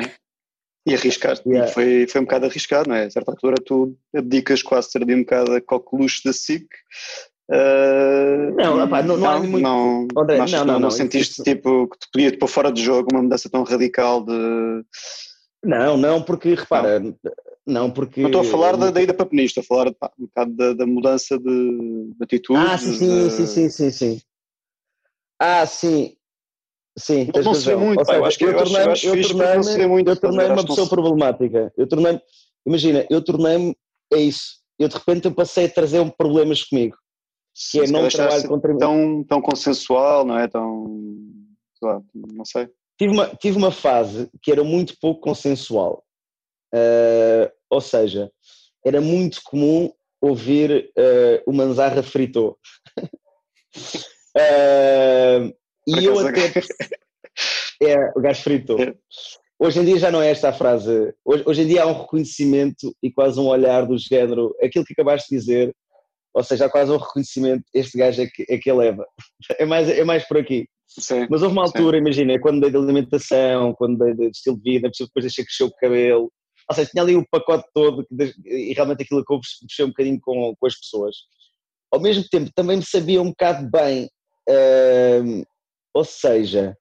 [0.85, 1.71] E arriscar, Yeah.
[1.71, 3.05] foi, foi um bocado arriscado, não é?
[3.05, 6.65] A certa altura tu abdicas quase ter ali um bocado a coqueluche da SIC.
[7.51, 11.99] ah, Não, não- não muito- Não, André, não, não, não, não, sentiste isso- tipo que
[11.99, 14.83] te podia pôr fora de jogo uma mudança tão radical de.
[15.63, 17.01] Não, não, porque repara,
[17.67, 18.21] não, porque.
[18.21, 20.53] Não estou a falar da, da ida para Peniche, estou a falar pá, um bocado
[20.55, 22.59] da, da mudança de, de atitude.
[22.59, 24.21] Ah, sim, sim, sim, sim, sim, sim.
[25.37, 26.15] Ah, sim.
[26.99, 29.21] Sim, Não- tens não se vê muito, eu seja, acho que- eu eu tornei-me- eu
[29.27, 30.19] tornei-me- muito, eu ver?
[30.21, 31.73] tornei-me Acho uma pessoa se- problemática.
[31.77, 32.21] Eu tornei-me,
[32.67, 33.75] imagina, eu tornei-me,
[34.13, 34.59] é isso.
[34.77, 36.95] Eu de repente eu passei a trazer um problemas comigo.
[37.71, 38.77] que é não trabalho contra.
[38.77, 40.47] Tão, tão consensual, não é?
[40.47, 40.85] Tão.
[41.81, 42.69] Lá, não sei.
[42.97, 46.03] Tive uma, tive uma fase que era muito pouco consensual.
[46.73, 48.31] Uh, ou seja,
[48.85, 52.57] era muito comum ouvir uh, o Manzarra fritou.
[54.35, 55.53] uh,
[55.99, 56.51] e eu até.
[57.81, 58.79] é, o gajo fritou.
[58.79, 58.93] É.
[59.61, 61.13] Hoje em dia já não é esta a frase.
[61.25, 64.93] Hoje, hoje, em dia há um reconhecimento e quase um olhar do género, aquilo que
[64.93, 65.75] acabaste de dizer,
[66.33, 69.05] ou seja, há quase um reconhecimento, este gajo é que, é que eleva.
[69.59, 70.67] É mais, é mais por aqui.
[70.87, 72.01] Sim, Mas houve uma altura, sim.
[72.01, 75.71] imagina, quando dei de alimentação, quando dei de estilo de vida, depois deixei crescer o
[75.71, 76.31] cabelo,
[76.69, 78.07] ou seja, tinha ali o pacote todo
[78.45, 81.15] e realmente aquilo que eu mexeu um bocadinho com, com as pessoas.
[81.91, 84.05] Ao mesmo tempo, também me sabia um bocado bem,
[84.49, 85.45] uh,
[85.93, 86.77] ou seja,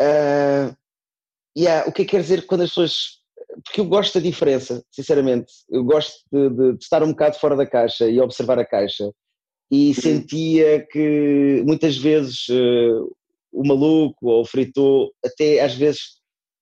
[0.00, 0.76] uh,
[1.56, 3.22] yeah, o que é que quer dizer quando as pessoas.
[3.64, 5.52] Porque eu gosto da diferença, sinceramente.
[5.68, 9.12] Eu gosto de, de, de estar um bocado fora da caixa e observar a caixa.
[9.70, 9.94] E uhum.
[9.94, 13.16] sentia que muitas vezes uh,
[13.52, 16.18] o maluco ou o fritou, até às vezes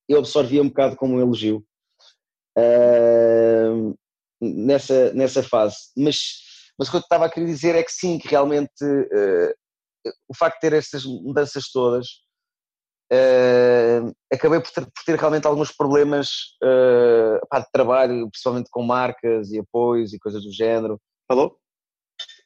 [0.07, 1.65] eu absorvia um bocado como um elogio
[2.57, 3.97] uh,
[4.39, 5.77] nessa, nessa fase.
[5.97, 6.41] Mas,
[6.77, 9.53] mas o que eu estava a querer dizer é que sim, que realmente uh,
[10.27, 12.07] o facto de ter estas mudanças todas
[13.13, 16.29] Uh, acabei por ter, por ter, realmente alguns problemas
[16.63, 20.99] uh, pá, de trabalho, principalmente com marcas e apoios e coisas do género.
[21.29, 21.55] Alô?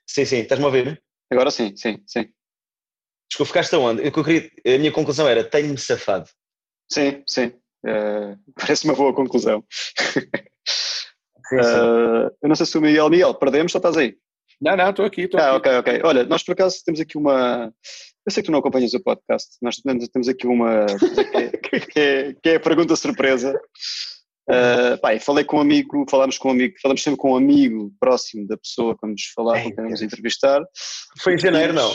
[0.06, 1.02] Sim, sim, estás-me a ouvir?
[1.32, 2.30] Agora sim, sim, sim.
[3.30, 4.02] Desculpa, ficaste aonde?
[4.02, 6.30] Eu, eu queria, a minha conclusão era: tenho-me safado.
[6.92, 7.54] Sim, sim.
[7.86, 9.64] Uh, parece uma boa conclusão.
[9.70, 11.80] Sim, sim.
[12.42, 14.18] eu não sei se o Miguel, Miguel, perdemos ou estás aí?
[14.62, 15.28] Não, não, estou aqui.
[15.28, 15.70] Tô ah, aqui.
[15.70, 16.02] ok, ok.
[16.04, 17.72] Olha, nós por acaso temos aqui uma,
[18.28, 19.78] eu sei que tu não acompanhas o podcast, nós
[20.12, 20.86] temos aqui uma
[21.64, 23.58] que é, que é a pergunta surpresa.
[24.50, 27.92] Uh, pá, falei com um amigo, falámos com um amigo, falamos sempre com um amigo
[28.00, 30.62] próximo da pessoa quando nos falar, quando queremos entrevistar.
[31.22, 31.94] Foi em janeiro, não?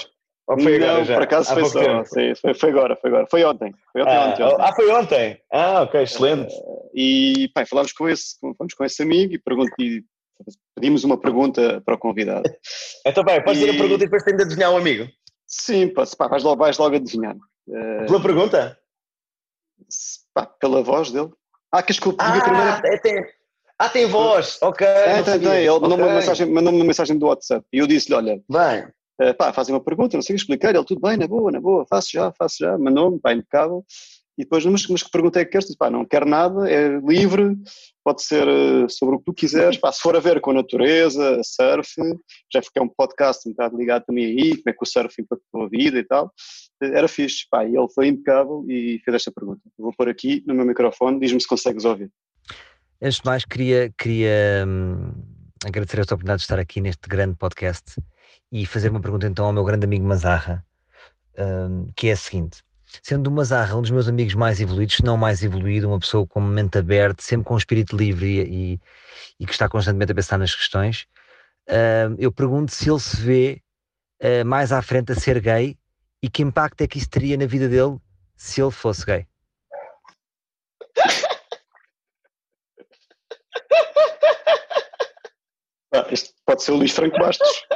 [0.49, 1.15] Ou foi agora não, já?
[1.15, 3.73] por acaso foi só, sim, foi, foi, agora, foi agora, foi ontem.
[3.93, 4.57] Foi ontem, ah, ontem, ontem.
[4.59, 5.41] ah, foi ontem?
[5.53, 6.55] Ah, ok, excelente.
[6.55, 9.39] Uh, e pá, falámos com esse, fomos com esse amigo e
[10.75, 12.43] pedimos uma pergunta para o convidado.
[13.07, 13.67] então bem, podes e...
[13.67, 15.09] fazer a pergunta e depois tem de adivinhar um amigo.
[15.47, 17.37] Sim, pá, pá, vais, logo, vais logo adivinhar.
[17.69, 18.79] Uh, Pela pergunta?
[20.33, 21.31] Pá, pela voz dele.
[21.71, 22.83] Ah, que desculpa, ah, primeira...
[22.85, 23.25] é, tem...
[23.79, 24.87] ah, tem voz, ok.
[24.87, 25.51] É, tem, tem.
[25.59, 25.81] Ele okay.
[25.81, 28.89] mandou-me uma, mensagem, mandou uma mensagem do WhatsApp e eu disse-lhe: olha, bem.
[29.21, 30.75] Uh, pá, fazem uma pergunta, não sei explicar.
[30.75, 32.79] Ele, tudo bem, na boa, na boa, faço já, faço já.
[32.79, 33.85] Mandou-me, pá, impecável.
[34.37, 35.75] E depois, mas, mas que pergunta é que queres?
[35.77, 37.55] Pá, não quero nada, é livre,
[38.03, 39.77] pode ser uh, sobre o que tu quiseres.
[39.77, 41.93] Pá, se for a ver com a natureza, surf,
[42.51, 45.21] já que é um podcast um bocado ligado também aí, como é que o surf
[45.21, 46.33] impactou a vida e tal,
[46.81, 47.47] era fixe.
[47.51, 49.61] Pá, e ele foi impecável e fez esta pergunta.
[49.79, 52.11] Vou pôr aqui no meu microfone, diz-me se consegues ouvir.
[53.03, 55.13] Antes de mais, queria, queria hum,
[55.63, 58.01] agradecer a tua oportunidade de estar aqui neste grande podcast
[58.51, 60.65] e fazer uma pergunta então ao meu grande amigo Mazarra,
[61.39, 62.63] hum, que é a seguinte
[63.03, 66.27] sendo o Mazarra um dos meus amigos mais evoluídos, se não mais evoluído, uma pessoa
[66.27, 68.81] com mente aberta, sempre com um espírito livre e,
[69.39, 71.07] e, que está constantemente a pensar nas questões,
[71.69, 73.63] uh, eu pergunto se ele se vê
[74.23, 75.77] uh, mais à frente a ser gay
[76.23, 77.99] e que impacto é que isso teria na vida dele
[78.37, 79.27] se ele fosse gay.
[85.95, 87.67] Ah, este pode ser o Luís Franco Bastos.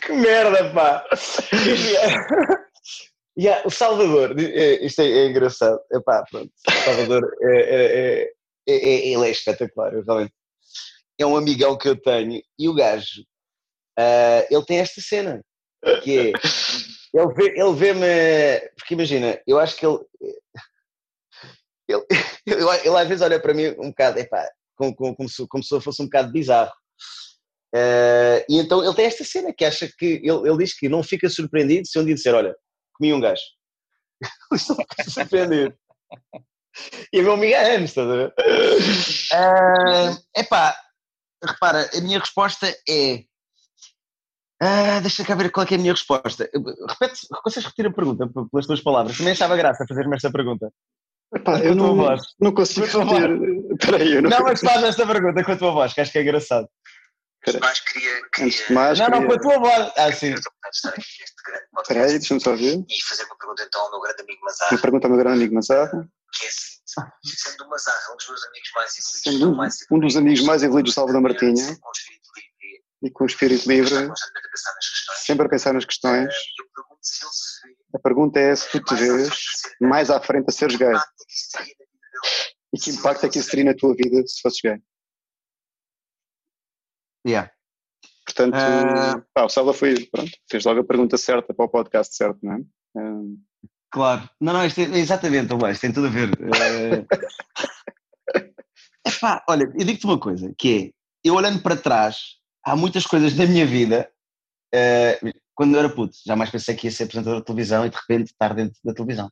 [0.00, 1.04] Que merda, pá!
[3.38, 5.80] yeah, o Salvador, é, isto é, é engraçado.
[5.92, 10.32] Epá, pronto, o Salvador é, é, é, é, ele é espetacular, realmente.
[11.18, 13.22] É um amigão que eu tenho e o gajo,
[13.98, 15.42] uh, ele tem esta cena,
[16.02, 16.32] que é,
[17.12, 19.98] ele, vê, ele vê-me, porque imagina, eu acho que ele,
[21.88, 22.04] ele,
[22.46, 25.80] ele, às vezes olha para mim um bocado, epá, como, como, como, se, como se
[25.80, 26.72] fosse um bocado bizarro.
[27.74, 31.02] Uh, e então ele tem esta cena que acha que ele, ele diz que não
[31.02, 32.54] fica surpreendido se um dia disser: Olha,
[32.94, 33.42] comi um gajo.
[34.52, 35.74] ele não fica surpreendido.
[37.12, 38.34] e a meu amigo anos, estás a ver?
[39.34, 40.74] Uh, epá,
[41.44, 43.24] repara, a minha resposta é.
[44.60, 46.50] Uh, deixa cá ver qual é, é a minha resposta.
[46.88, 49.16] Repete, consegues repetir a pergunta pelas tuas palavras?
[49.16, 50.72] Também achava graça fazer-me esta pergunta.
[51.34, 51.94] Epá, eu não,
[52.40, 53.76] não consigo repetir.
[53.78, 56.18] Peraí, eu não, não mas faz esta pergunta com a tua voz, que acho que
[56.18, 56.66] é engraçado.
[57.46, 58.46] Antes mais, queria, queria...
[58.46, 59.20] Antes de mais, não, queria...
[59.20, 59.92] não, com a tua voz.
[59.96, 60.34] Ah, sim.
[60.34, 62.84] Espera aí, deixa-me só ver.
[62.88, 64.72] E fazer uma pergunta então ao meu grande amigo Mazarra.
[64.72, 66.08] Uma pergunta ao meu grande amigo Mazarra.
[66.32, 66.78] Que é assim,
[67.24, 70.40] sendo o Mazarra um dos meus amigos mais evoluídos, sendo um, mais um dos amigos
[70.42, 71.78] mais evoluídos do Salvador Martinha,
[73.02, 74.10] e com o espírito livre,
[75.14, 76.34] sempre a pensar nas questões,
[77.94, 79.30] a pergunta é se tu te vês
[79.80, 80.94] mais à frente a seres gay.
[82.74, 84.82] E que impacto é que isso teria na tua vida se fosses gay?
[87.28, 87.50] Yeah.
[88.24, 89.22] Portanto, uh...
[89.34, 92.54] pá, o Salva foi, pronto, fez logo a pergunta certa para o podcast certo, não
[92.54, 92.58] é?
[92.96, 93.38] Uh...
[93.90, 94.28] Claro.
[94.40, 96.30] Não, não, isto é, exatamente, isto tem tudo a ver.
[96.30, 97.06] Uh...
[99.06, 103.34] Epá, olha, eu digo-te uma coisa, que é, eu olhando para trás, há muitas coisas
[103.34, 104.10] na minha vida,
[104.74, 107.96] uh, quando eu era puto, jamais pensei que ia ser apresentador de televisão e de
[107.96, 109.30] repente estar dentro da televisão.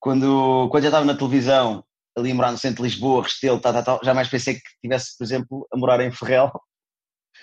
[0.00, 1.84] Quando, quando já estava na televisão,
[2.16, 5.16] ali a morar no centro de Lisboa, Restelo, tal, tal, tal, jamais pensei que tivesse,
[5.16, 6.50] por exemplo, a morar em Ferrel.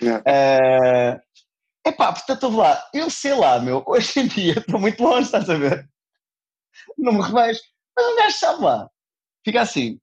[0.02, 1.14] É.
[1.14, 5.26] Uh, epá, portanto, eu lá, eu sei lá, meu, hoje em dia estou muito longe,
[5.26, 5.88] estás a ver?
[6.96, 7.60] Não me revejo,
[7.96, 8.90] mas o gajo sabe lá.
[9.44, 9.98] Fica assim.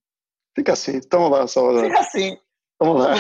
[0.55, 1.85] Fica assim, toma lá, Salvador.
[1.85, 2.37] Fica assim.
[2.79, 3.13] Toma lá.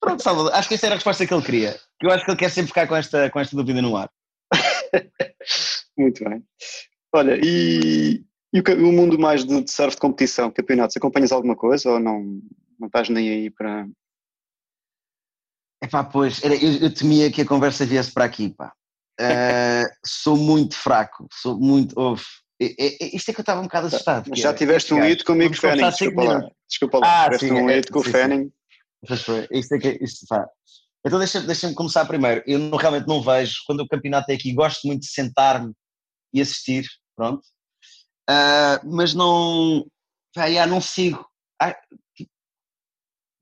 [0.00, 1.76] Pronto, Salvador, acho que essa era a resposta que ele queria.
[2.00, 4.08] Eu acho que ele quer sempre ficar com esta, com esta dúvida no ar.
[5.98, 6.44] Muito bem.
[7.12, 11.56] Olha, e, e o, o, mundo mais de, de surf de competição, campeonatos, acompanhas alguma
[11.56, 12.40] coisa ou não,
[12.78, 13.86] não estás nem aí para.
[15.88, 18.72] Epá, pois, era, eu, eu, temia que a conversa viesse para aqui, pá.
[19.18, 21.98] Uh, sou muito fraco, sou muito.
[21.98, 22.22] Ouve,
[22.60, 24.28] é, é, isto é que eu estava um bocado assustado.
[24.28, 26.50] Mas já tiveste um hito com o Mick Fanning, desculpa lá.
[26.68, 28.52] Desculpa lá, ah, tiveste sim, um é, hito com o Fanning.
[29.50, 30.46] Isto é que, isto, pá.
[31.06, 32.42] Então deixa-me deixa começar primeiro.
[32.46, 35.72] Eu não, realmente não vejo, quando o campeonato é aqui, gosto muito de sentar-me
[36.34, 37.42] e assistir, pronto.
[38.28, 39.86] Uh, mas não,
[40.34, 41.24] pá, já não sigo.
[41.62, 41.74] Ah,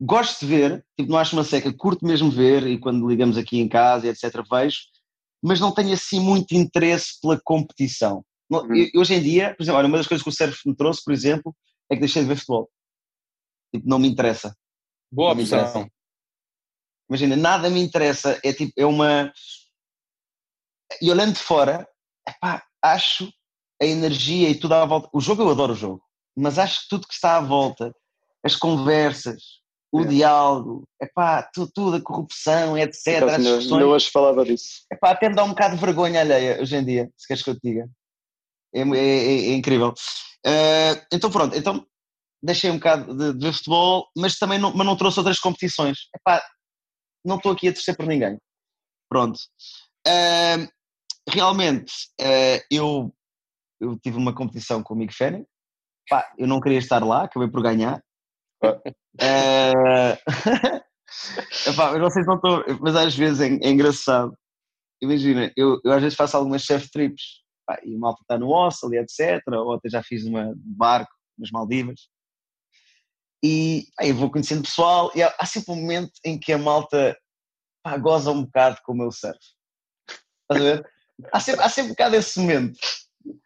[0.00, 3.58] gosto de ver, tipo, não acho uma seca, curto mesmo ver e quando ligamos aqui
[3.58, 4.78] em casa etc vejo,
[5.42, 8.24] mas não tenho assim muito interesse pela competição.
[8.50, 8.66] Hum.
[8.96, 11.12] Hoje em dia, por exemplo, olha, uma das coisas que o surf me trouxe, por
[11.12, 11.54] exemplo,
[11.90, 12.70] é que deixei de ver futebol.
[13.74, 14.56] Tipo, não me interessa.
[15.10, 15.88] Boa não opção.
[17.08, 18.40] Imagina, nada me interessa.
[18.44, 19.32] É tipo, é uma.
[21.00, 21.86] E olhando de fora,
[22.28, 23.32] epá, acho
[23.80, 25.08] a energia e tudo à volta.
[25.12, 26.02] O jogo, eu adoro o jogo,
[26.36, 27.94] mas acho que tudo que está à volta,
[28.44, 29.60] as conversas,
[29.92, 30.04] o é.
[30.04, 33.22] diálogo, epá, tudo, tudo, a corrupção, etc.
[33.22, 33.66] As discussões.
[33.68, 34.84] Não hoje falava disso.
[34.92, 37.50] Epá, até me dá um bocado de vergonha alheia hoje em dia, se queres que
[37.50, 37.88] eu te diga.
[38.74, 39.94] É, é, é, é incrível.
[40.46, 41.86] Uh, então pronto, então
[42.42, 46.08] deixei um bocado de, de futebol, mas também não, mas não trouxe outras competições.
[46.14, 46.42] Epá,
[47.24, 48.38] não estou aqui a torcer por ninguém.
[49.08, 49.38] Pronto.
[50.06, 50.68] Uh,
[51.28, 53.14] realmente, uh, eu,
[53.80, 55.44] eu tive uma competição com o Mick Fanning.
[56.08, 58.00] Pá, eu não queria estar lá, acabei por ganhar.
[58.62, 60.16] Uh,
[61.68, 64.36] epá, não não mas às vezes é, é engraçado.
[65.02, 67.42] Imagina, eu, eu às vezes faço algumas chef trips
[67.84, 69.42] e o malta está no hostel e etc.
[69.48, 72.08] Ou até já fiz uma barco nas Maldivas.
[73.44, 76.58] E pá, eu vou conhecendo pessoal e há, há, sempre um momento em que a
[76.58, 77.16] malta
[77.82, 79.38] pá, goza um bocado com o meu surf.
[80.50, 80.90] Estás a ver?
[81.32, 82.78] Há sempre, há sempre um bocado esse momento.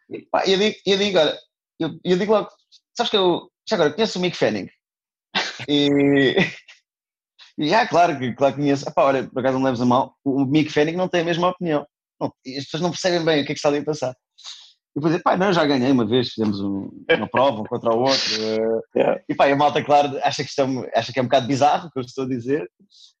[0.09, 1.39] E, pá, eu, digo, eu digo, olha,
[1.79, 2.49] eu, eu digo logo,
[2.95, 4.69] sabes que eu, já agora, conheço o Mick Fanning.
[5.67, 6.35] E,
[7.57, 8.87] e ah, claro que claro conheço.
[8.87, 11.49] Epá, olha, por acaso não leves a mal, o Mick Fanning não tem a mesma
[11.49, 11.85] opinião.
[12.19, 14.15] Não, as pessoas não percebem bem o que é que está ali a passar.
[14.95, 18.01] E depois, pá, não, já ganhei uma vez, fizemos um, uma prova um contra o
[18.01, 18.35] outro.
[18.41, 19.21] Uh, yeah.
[19.27, 21.87] E pá, a malta, claro, acha que, isto é, acha que é um bocado bizarro
[21.87, 22.69] o que eu estou a dizer.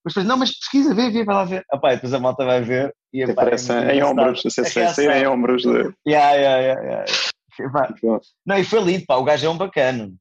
[0.03, 1.65] Mas depois, não, mas pesquisa, vê, vê, vai lá ver.
[1.71, 5.07] Ah, pá, depois a malta vai ver e pá, Parece é em ombros, você sei,
[5.07, 5.61] em ombros.
[5.61, 5.93] De...
[6.05, 7.05] Yeah, yeah, yeah, yeah.
[7.71, 7.93] Pá,
[8.45, 10.15] não, e foi lindo, pá, o gajo é um bacano.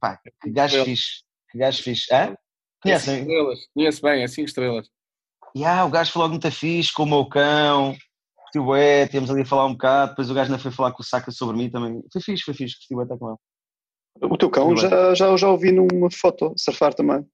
[0.00, 1.22] Pá, que gajo fixe.
[1.50, 2.12] Que gajo fixe.
[2.12, 2.34] Hã?
[2.82, 3.20] Conhecem?
[3.20, 3.58] Estrelas.
[3.74, 4.88] Conheço bem, é 5 estrelas.
[5.56, 7.96] Yeah, o gajo falou muito fixe com o meu cão,
[8.36, 11.02] curtiu é, temos ali a falar um bocado, depois o gajo ainda foi falar com
[11.02, 12.02] o Saka sobre mim também.
[12.12, 14.32] Foi fixe, foi fixe, curtiu até com ele.
[14.32, 17.26] O teu cão já, já, já ouvi numa foto, surfar também.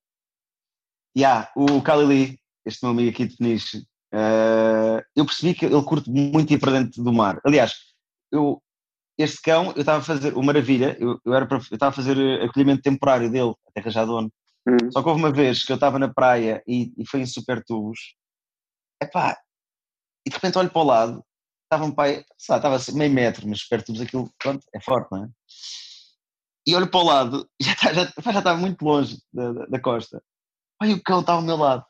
[1.17, 3.79] Yeah, o Kalili, este meu amigo aqui de Peniche,
[4.15, 7.41] uh, eu percebi que ele curte muito ir para dentro do mar.
[7.45, 7.75] Aliás,
[8.31, 8.63] eu,
[9.19, 11.93] este cão, eu estava a fazer, o Maravilha, eu, eu, era para, eu estava a
[11.93, 14.31] fazer acolhimento temporário dele, até já dono.
[14.67, 14.91] Uhum.
[14.93, 17.65] Só que houve uma vez que eu estava na praia e, e foi em super
[17.65, 18.15] tubos.
[19.03, 19.39] Epá,
[20.27, 21.25] e de repente olho para o lado,
[21.65, 24.81] estava um pai, sei lá, estava assim, meio metro, mas super tubos aquilo, pronto, é
[24.81, 25.29] forte, não é?
[26.67, 29.81] E olho para o lado, já, está, já, já estava muito longe da, da, da
[29.81, 30.23] costa.
[30.83, 31.85] Aí o cão estava ao meu lado.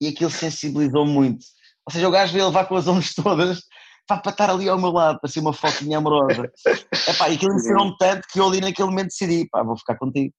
[0.00, 1.44] E aquilo sensibilizou muito.
[1.86, 3.62] Ou seja, o gajo veio levar com as ondas todas
[4.06, 6.50] pá, para estar ali ao meu lado, para ser uma foquinha amorosa.
[7.08, 10.32] Epá, e aquilo ensinou-me tanto que eu ali naquele momento decidi, pá, vou ficar contigo.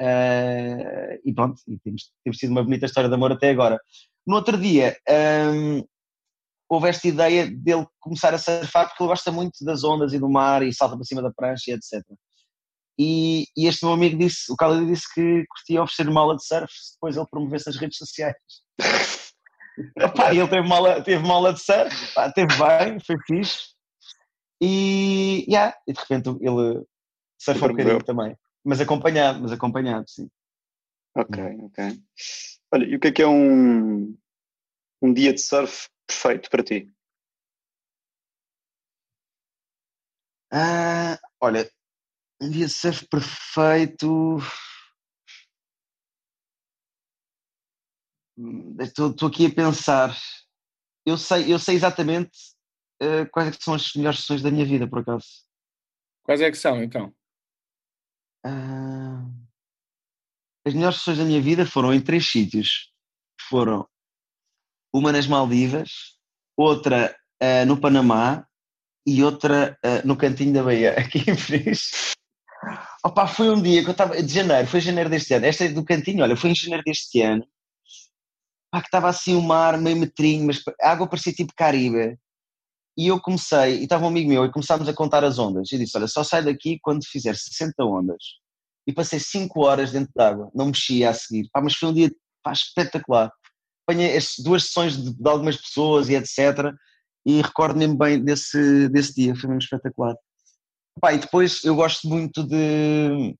[0.00, 3.78] Uh, e pronto, e temos, temos tido uma bonita história de amor até agora.
[4.26, 4.96] No outro dia,
[5.54, 5.82] um,
[6.68, 10.28] houve esta ideia dele começar a surfar porque ele gosta muito das ondas e do
[10.28, 12.02] mar e salta para cima da prancha e etc.
[12.98, 16.46] E, e este meu amigo disse, o Khalid disse que curtia oferecer uma aula de
[16.46, 18.34] surf se depois ele promovesse nas redes sociais.
[20.02, 23.74] Opa, ele teve aula, teve aula de surf, teve bem, foi fixe.
[24.60, 26.84] E, yeah, e de repente ele
[27.38, 28.36] surfou um bocadinho também.
[28.64, 30.28] Mas acompanhado, mas acompanhado, sim.
[31.14, 32.02] Ok, ok.
[32.72, 34.16] Olha, e o que é que é um,
[35.02, 36.90] um dia de surf perfeito para ti?
[40.50, 41.70] Ah, olha,
[42.40, 44.38] um dia de surf perfeito.
[48.80, 50.16] Estou, estou aqui a pensar.
[51.06, 52.36] Eu sei, eu sei exatamente
[53.02, 55.26] uh, quais é são as melhores sessões da minha vida, por acaso.
[56.22, 57.14] Quais é que são, então?
[58.44, 59.32] Uh,
[60.66, 62.92] as melhores sessões da minha vida foram em três sítios.
[63.48, 63.88] Foram
[64.92, 66.18] uma nas Maldivas,
[66.56, 68.46] outra uh, no Panamá
[69.06, 72.12] e outra uh, no Cantinho da Bahia, aqui em Fris.
[73.04, 75.46] Opa, foi um dia que eu estava, de janeiro, foi janeiro deste ano.
[75.46, 77.46] Esta é do Cantinho, olha, foi em janeiro deste ano
[78.76, 82.18] pá, que estava assim o mar meio metrinho, mas a água parecia tipo Caribe.
[82.98, 85.70] E eu comecei, e estava um amigo meu, e começámos a contar as ondas.
[85.70, 88.22] E disse: Olha, só sai daqui quando fizer 60 ondas.
[88.86, 91.48] E passei 5 horas dentro d'água, não mexia a seguir.
[91.52, 92.10] Pá, mas foi um dia
[92.42, 93.30] pá, espetacular.
[93.86, 96.72] Apanhei as duas sessões de, de, algumas pessoas e etc.
[97.26, 100.14] E recordo-me bem desse, desse dia, foi mesmo espetacular.
[101.00, 103.36] Pá, e depois eu gosto muito de.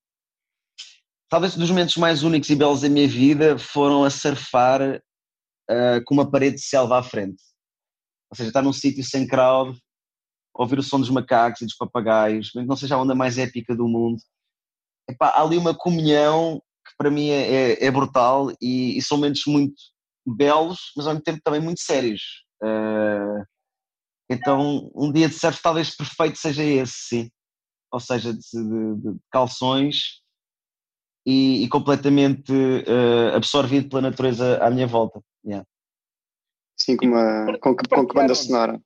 [1.30, 5.00] Talvez dos momentos mais únicos e belos da minha vida foram a surfar
[5.70, 7.42] uh, com uma parede de selva à frente.
[8.30, 9.78] Ou seja, estar num sítio sem crowd,
[10.54, 13.38] ouvir o som dos macacos e dos papagaios, mesmo que não seja a onda mais
[13.38, 14.20] épica do mundo.
[15.08, 19.18] Epá, há ali uma comunhão que para mim é, é, é brutal e, e, são
[19.18, 19.74] momentos muito
[20.26, 22.44] belos, mas ao mesmo tempo também muito sérios.
[22.62, 23.44] Uh,
[24.28, 27.30] então, um dia de surf talvez perfeito seja esse, sim.
[27.92, 30.20] Ou seja, de, de, de calções
[31.24, 35.20] e, e completamente uh, absorvido pela natureza à minha volta.
[35.46, 35.64] Yeah.
[36.76, 38.82] Sim, com, uma, com, que, com que banda sonora?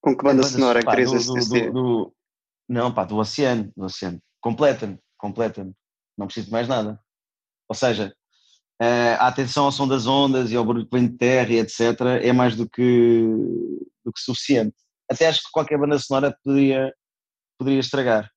[0.00, 2.16] Com que banda, banda sonora pá, querias do, do, do,
[2.68, 4.20] Não, pá, do oceano, do oceano.
[4.40, 5.72] Completa-me, completa-me.
[6.16, 7.00] Não preciso de mais nada.
[7.68, 8.14] Ou seja,
[8.82, 11.58] uh, a atenção ao som das ondas e ao barulho que vem de terra e
[11.58, 11.80] etc.
[12.22, 13.22] é mais do que,
[14.04, 14.76] do que suficiente.
[15.10, 16.92] Até acho que qualquer banda sonora poderia,
[17.58, 18.30] poderia estragar.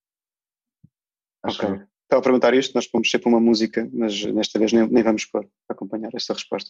[1.44, 1.91] Acho ok.
[2.12, 5.24] Estava a perguntar isto, nós pomos sempre uma música, mas nesta vez nem, nem vamos
[5.24, 6.70] pôr para acompanhar esta resposta.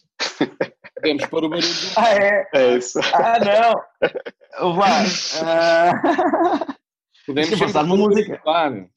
[0.94, 1.66] Podemos pôr o barulho.
[1.98, 2.48] Ah, é?
[2.54, 3.00] É isso.
[3.12, 3.74] Ah, não!
[4.76, 5.02] Vá!
[5.42, 6.72] Uh...
[7.26, 8.38] Podemos passar uma música.
[8.38, 8.88] Claro.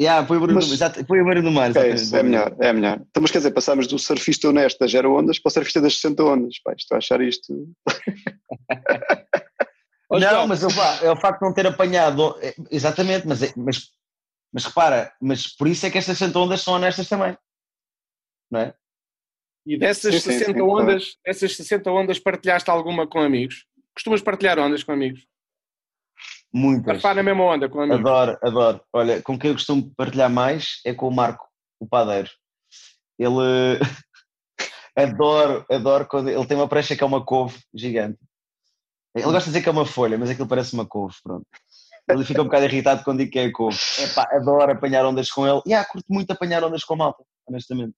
[0.00, 1.76] Yeah, foi o barulho, mas, do, foi o barulho do mar.
[1.76, 3.02] É, isso, é melhor, é melhor.
[3.10, 5.96] Então, mas quer dizer, passámos do surfista honesto das zero ondas para o surfista das
[5.96, 6.54] 60 ondas.
[6.64, 7.52] Pá, estou a achar isto.
[10.10, 10.66] não, mas é
[11.12, 12.38] o facto de não ter apanhado.
[12.40, 13.92] É, exatamente, mas, é, mas
[14.52, 17.36] mas repara, mas por isso é que estas 60 ondas são honestas também.
[18.50, 18.74] Não é?
[19.64, 21.20] E dessas, sim, 60 sim, sim, ondas, claro.
[21.24, 23.64] dessas 60 ondas partilhaste alguma com amigos?
[23.94, 25.26] Costumas partilhar ondas com amigos?
[26.52, 26.84] Muitas.
[26.84, 28.00] Partilhar na mesma onda com amigos?
[28.00, 28.80] Adoro, adoro.
[28.92, 31.48] Olha, com quem eu costumo partilhar mais é com o Marco,
[31.80, 32.30] o padeiro.
[33.18, 33.78] Ele...
[34.96, 36.28] adoro, adoro quando...
[36.28, 38.18] Ele tem uma prancha que é uma couve gigante.
[39.14, 41.46] Ele gosta de dizer que é uma folha, mas aquilo parece uma couve, pronto.
[42.08, 43.78] Ele fica um bocado irritado quando digo que é couve.
[44.00, 45.62] Epá, adoro apanhar ondas com ele.
[45.66, 47.94] E ah, curto muito apanhar ondas com a malta, honestamente.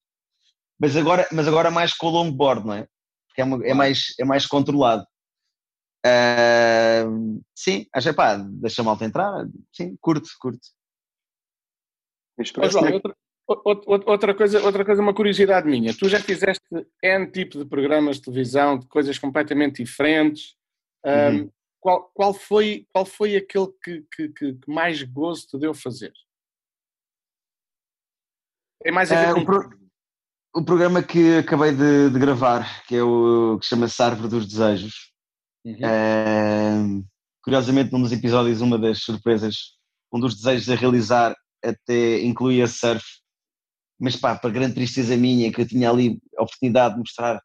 [0.79, 2.87] Mas agora, mas agora mais com o longboard, não é?
[3.27, 5.05] Porque é, uma, é, mais, é mais controlado.
[6.05, 9.47] Uh, sim, acho que pá, deixa a malta entrar.
[9.73, 10.59] Sim, curto, curto.
[12.37, 13.15] Oh, João, outra,
[14.05, 15.95] outra, coisa, outra coisa, uma curiosidade minha.
[15.97, 16.63] Tu já fizeste
[17.01, 20.55] N tipo de programas de televisão, de coisas completamente diferentes.
[21.03, 21.49] Uhum
[21.85, 26.11] qual, qual, foi, qual foi aquele que, que, que mais gozo te deu fazer?
[28.83, 29.41] É mais com...
[29.41, 29.69] o, pro,
[30.55, 35.11] o, programa que acabei de, de, gravar, que é o que chama-se Árvore dos Desejos.
[35.63, 35.75] Uhum.
[35.75, 37.05] Uh,
[37.43, 39.75] curiosamente, num dos episódios, uma das surpresas,
[40.11, 43.05] um dos desejos a realizar até incluía surf,
[43.99, 47.39] mas pá, para grande tristeza minha, que eu tinha ali a oportunidade de mostrar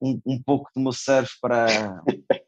[0.00, 1.66] um, um pouco do meu surf para,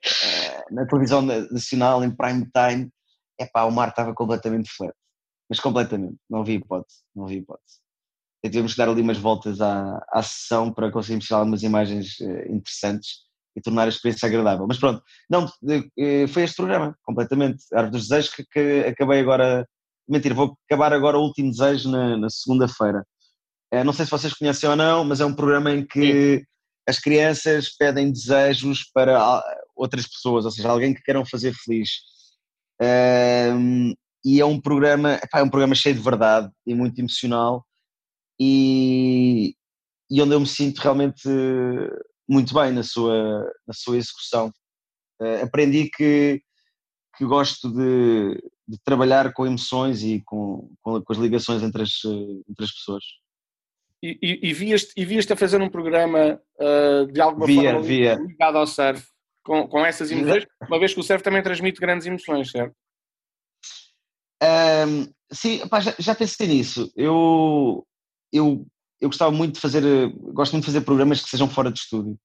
[0.71, 2.91] na televisão nacional, em prime time,
[3.39, 4.95] é pá, o mar estava completamente flat.
[5.49, 7.79] Mas completamente, não havia hipótese, não havia hipótese.
[8.43, 12.19] E tivemos que dar ali umas voltas à, à sessão para conseguirmos tirar algumas imagens
[12.21, 13.25] uh, interessantes
[13.57, 14.67] e tornar a experiência agradável.
[14.67, 17.65] Mas pronto, não, uh, foi este programa, completamente.
[17.73, 19.67] Árvore dos Desejos que, que, acabei agora.
[20.07, 23.07] Mentira, vou acabar agora o último desejo na, na segunda-feira.
[23.73, 26.45] Uh, não sei se vocês conhecem ou não, mas é um programa em que Sim.
[26.87, 29.43] as crianças pedem desejos para
[29.77, 31.91] outras pessoas, ou seja, alguém que queiram fazer feliz.
[32.81, 33.95] Um,
[34.25, 37.65] e é um programa, epá, é um programa cheio de verdade e muito emocional
[38.41, 39.55] e,
[40.11, 41.29] e onde eu me sinto realmente
[42.29, 44.51] muito bem na sua, na sua execução.
[45.21, 46.41] Uh, aprendi que,
[47.17, 48.35] que gosto de,
[48.67, 53.05] de, trabalhar com emoções e com, com, com as ligações entre as, entre as pessoas.
[54.03, 58.15] E, e, e vias-te vias a fazer um programa uh, de alguma Via, forma via.
[58.17, 59.07] ligado ao surf,
[59.45, 62.75] com, com essas emoções, uma vez que o surf também transmite grandes emoções, certo?
[64.43, 66.91] Ahm, sim, pá, já, já pensei nisso.
[66.97, 67.87] Eu,
[68.33, 68.67] eu,
[69.01, 69.83] eu gostava muito de fazer,
[70.33, 72.19] gosto muito de fazer programas que sejam fora de estúdio.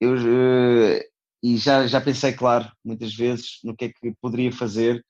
[0.00, 1.06] Eu, eh,
[1.42, 5.04] e já, já pensei, claro, muitas vezes no que é que poderia fazer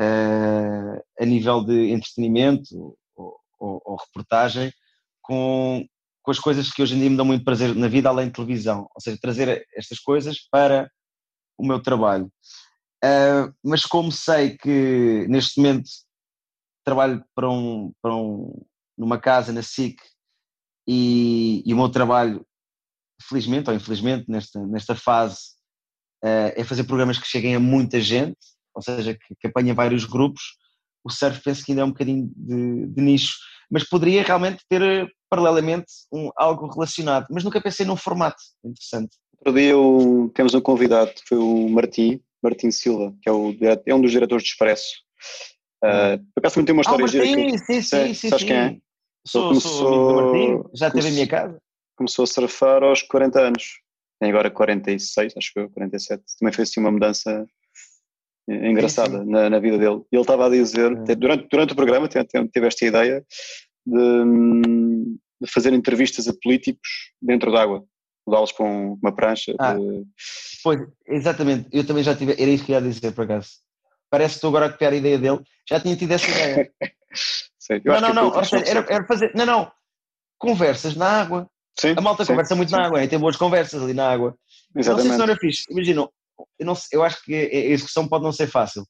[0.00, 4.72] eh, a nível de entretenimento ou, ou- ou reportagem
[5.22, 5.84] com,
[6.30, 8.34] com as coisas que hoje em dia me dão muito prazer na vida, além de
[8.34, 8.88] televisão.
[8.94, 10.88] Ou seja, trazer estas coisas para
[11.58, 12.30] o meu trabalho.
[13.04, 15.90] Uh, mas como sei que neste momento
[16.84, 18.64] trabalho para um, para um
[18.96, 19.96] numa casa na SIC
[20.86, 22.46] e, e o meu trabalho,
[23.22, 25.38] felizmente ou infelizmente, nesta, nesta fase,
[26.22, 28.38] uh, é fazer programas que cheguem a muita gente,
[28.72, 30.42] ou seja, que, que apanhem vários grupos.
[31.02, 33.36] O surf penso que ainda é um bocadinho de, de nicho,
[33.68, 39.16] mas poderia realmente ter paralelamente um, algo relacionado, mas nunca pensei num formato interessante.
[39.38, 43.54] Outro dia o- temos um convidado, que foi o Martim, Martim Silva, que é, o,
[43.86, 44.90] é um dos diretores de Expresso.
[45.82, 48.28] Uh, por acaso tem uma Ah, história que Martim, sim, sim, sim.
[48.28, 48.46] sabes sim.
[48.46, 48.76] quem é?
[49.26, 51.58] Sou, Ele sou começou- Martim, já esteve em minha casa.
[51.96, 53.80] começou a surfar aos 40 anos.
[54.20, 56.22] Tem agora 46, acho que eu, 47.
[56.38, 57.46] Também fez assim uma mudança
[58.48, 59.30] engraçada sim.
[59.30, 60.02] Na, na vida dele.
[60.10, 61.14] E ele estava a dizer, É.
[61.14, 63.24] durante, durante o programa, teve, teve esta ideia
[63.90, 66.88] de, de fazer entrevistas a políticos
[67.20, 67.84] dentro d'água.
[68.24, 69.54] Para um- uma prancha.
[69.58, 69.74] Ah.
[69.74, 70.06] de-
[70.62, 73.48] Pois, exatamente, eu também já tive, era isso que ia dizer por acaso.
[74.10, 76.70] Parece que estou agora a copiar a ideia dele, já tinha tido essa ideia.
[77.58, 79.72] sei, não, não, que não, seja, era, era fazer, não, não,
[80.38, 81.48] conversas na água.
[81.78, 84.10] Sim, A malta sim, conversa muito sim, na água, e tem boas conversas ali na
[84.10, 84.28] água.
[84.28, 85.18] Eu Não sei se Exatamente.
[85.18, 88.84] não era fixe, imagina, eu, não eu acho que a execução pode não ser fácil.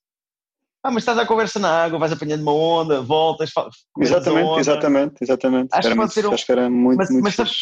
[0.83, 3.51] Ah, mas estás à conversa na água, vais apanhando uma onda, voltas,
[3.99, 4.61] Exatamente, onda.
[4.61, 5.69] exatamente, exatamente.
[5.73, 7.57] Acho que era pode muito, ser um- acho que era muito, Mas, muito mas, sabes-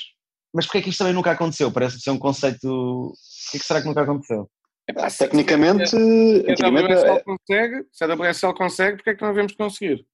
[0.55, 1.73] mas porquê é que isto também nunca aconteceu?
[1.73, 2.65] Parece ser um conceito.
[2.69, 3.13] O
[3.51, 4.49] que é que será que nunca aconteceu?
[4.89, 5.97] Epá, Tecnicamente, se
[6.63, 10.07] a WSL é- consegue, se a WSL consegue, porque é que não devemos conseguir?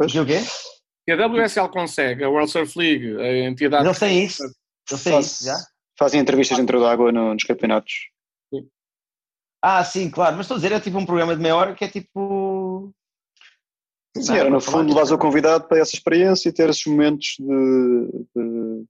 [0.00, 0.40] O quê, o quê?
[0.40, 3.86] Se a WSL consegue, a World Surf League, a entidade.
[3.86, 4.42] Eles têm isso?
[4.90, 5.56] Eles têm isso já?
[5.98, 7.92] fazem entrevistas dentro d'água no, nos campeonatos.
[9.62, 11.84] Ah, sim, claro, mas estou a dizer, é tipo um programa de meia hora que
[11.84, 12.92] é tipo.
[14.16, 18.26] Sim, era no fundo levas o convidado para essa experiência e ter esses momentos de,
[18.36, 18.84] de,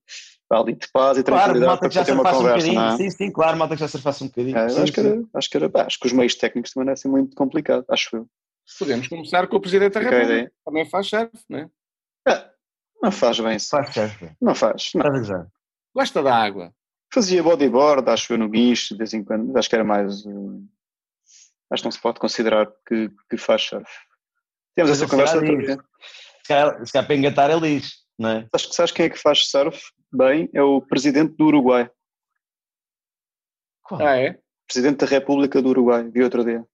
[0.51, 2.81] ali de paz e Claro, tranquilidade malta para que já ter uma um conversa, bocadinho.
[2.81, 2.97] não é?
[2.97, 4.57] Sim, sim, claro, malta que já surfasse um bocadinho.
[4.59, 5.07] É, Sim, acho, que sim.
[5.07, 7.37] era, acho que era, pá, acho que os meios técnicos também não é assim muito
[7.37, 8.27] complicado, acho eu.
[8.79, 10.53] Podemos começar com o Presidente da República.
[10.65, 11.71] Também faz surf, né?
[12.27, 12.51] É,
[13.01, 13.69] não faz bem isso.
[13.69, 14.29] Faz certo.
[14.41, 14.91] Não faz.
[14.95, 15.47] Não.
[15.95, 16.73] Gosta da água.
[17.13, 20.25] Fazia bodyboard, acho eu, no guincho, de vez em quando, acho que era mais.
[20.25, 20.65] uh,
[21.71, 23.91] acho que não se pode considerar que, que faz surf.
[24.75, 25.67] Temos Mas essa se conversa diz.
[25.67, 25.79] vez.
[26.43, 28.49] Se calhar, para engatar é lixo, não é?
[28.53, 29.79] Acho que sabes quem é que faz surf
[30.13, 30.49] bem?
[30.55, 31.91] É o presidente do Uruguai.
[33.83, 34.01] Qual?
[34.01, 34.39] Ah, é?
[34.67, 36.65] Presidente da República do Uruguai, vi outro dia.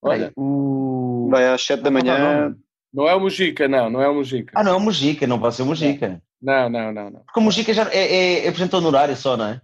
[0.00, 1.28] Olha, O...
[1.30, 2.48] Vai às 7 da Não, não, manhã.
[2.50, 2.58] não.
[2.94, 4.52] não é o Mujica, não, não é o Mujica.
[4.54, 6.22] Ah, não, é o Mujica, não pode ser o Mujica.
[6.40, 7.20] Não, não, não, não.
[7.24, 9.60] Porque o Mujica já é, é, é apresentador honorário só, não é?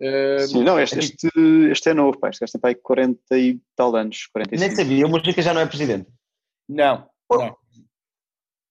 [0.00, 1.28] Eh, Sim, não, este, este,
[1.70, 2.28] este é novo, pá.
[2.28, 4.60] Este gajo tem pá, aí 40 e tal anos, 45.
[4.60, 6.10] Nem sabia, o Mujica já não é presidente.
[6.68, 7.56] não, não,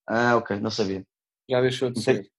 [0.08, 1.04] Ah, ok, não sabia.
[1.50, 2.30] já deixou de ser.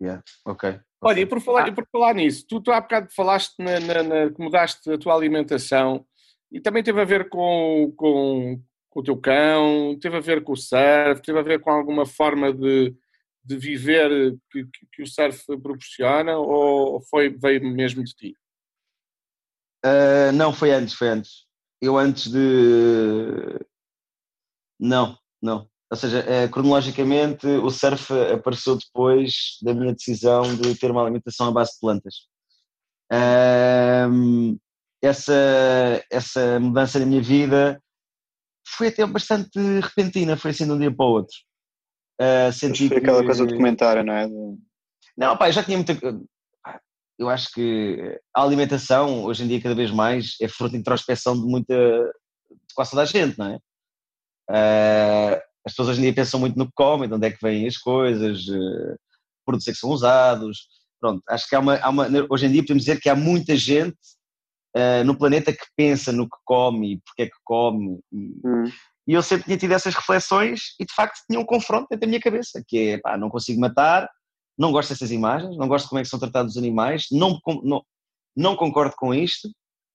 [0.00, 0.78] Yeah, ok.
[1.00, 1.68] Olha, e por falar, Ah.
[1.68, 4.98] e por falar nisso, tu, tu há bocado falaste na, na, na- que mudaste a
[4.98, 6.06] tua alimentação
[6.52, 10.52] e também teve a ver com, com, com o teu cão, teve a ver com
[10.52, 12.94] o surf, teve a ver com alguma forma de,
[13.46, 18.36] de viver que, que, que o surf proporciona ou foi, veio mesmo de ti?
[19.84, 21.46] Ah, não, foi antes, foi antes.
[21.80, 22.40] Eu antes de.
[24.80, 25.68] Não, não.
[25.90, 31.48] Ou seja, eh, cronologicamente, o surf apareceu depois da minha decisão de ter uma alimentação
[31.48, 32.14] à base de plantas.
[33.10, 34.58] Ahm,
[35.00, 35.32] essa,
[36.10, 37.80] essa mudança na minha vida
[38.66, 41.36] foi até bastante repentina, foi assim de um dia para o outro.
[42.18, 44.28] Mas senti foi aquela que- coisa documentária, não é?
[45.16, 45.94] Não, pá, eu já tinha muita.
[47.18, 51.34] Eu acho que a alimentação, hoje em dia, cada vez mais, é fruto de introspeção
[51.34, 51.74] de muita.
[51.74, 53.58] de quase toda a gente, não é?
[54.50, 57.40] Ah, as pessoas hoje em dia pensam muito no que comem, de onde é que
[57.42, 58.96] vêm as coisas, eh,
[59.44, 60.68] produtos é que são usados.
[61.00, 63.56] Pronto, acho que há uma, há uma- Hoje em dia podemos dizer que há muita
[63.56, 63.96] gente
[64.76, 67.98] ah, no planeta que pensa no que come e porque é que come.
[68.12, 68.64] E, Hum.
[69.06, 72.06] E eu sempre tinha tido essas reflexões e de facto tinha um confronto dentro da
[72.06, 74.08] minha cabeça, que é, pá, não consigo matar,
[74.58, 77.38] não gosto dessas imagens, não gosto de como é que são tratados os animais, não,
[77.62, 77.82] não,
[78.34, 79.48] não concordo com isto,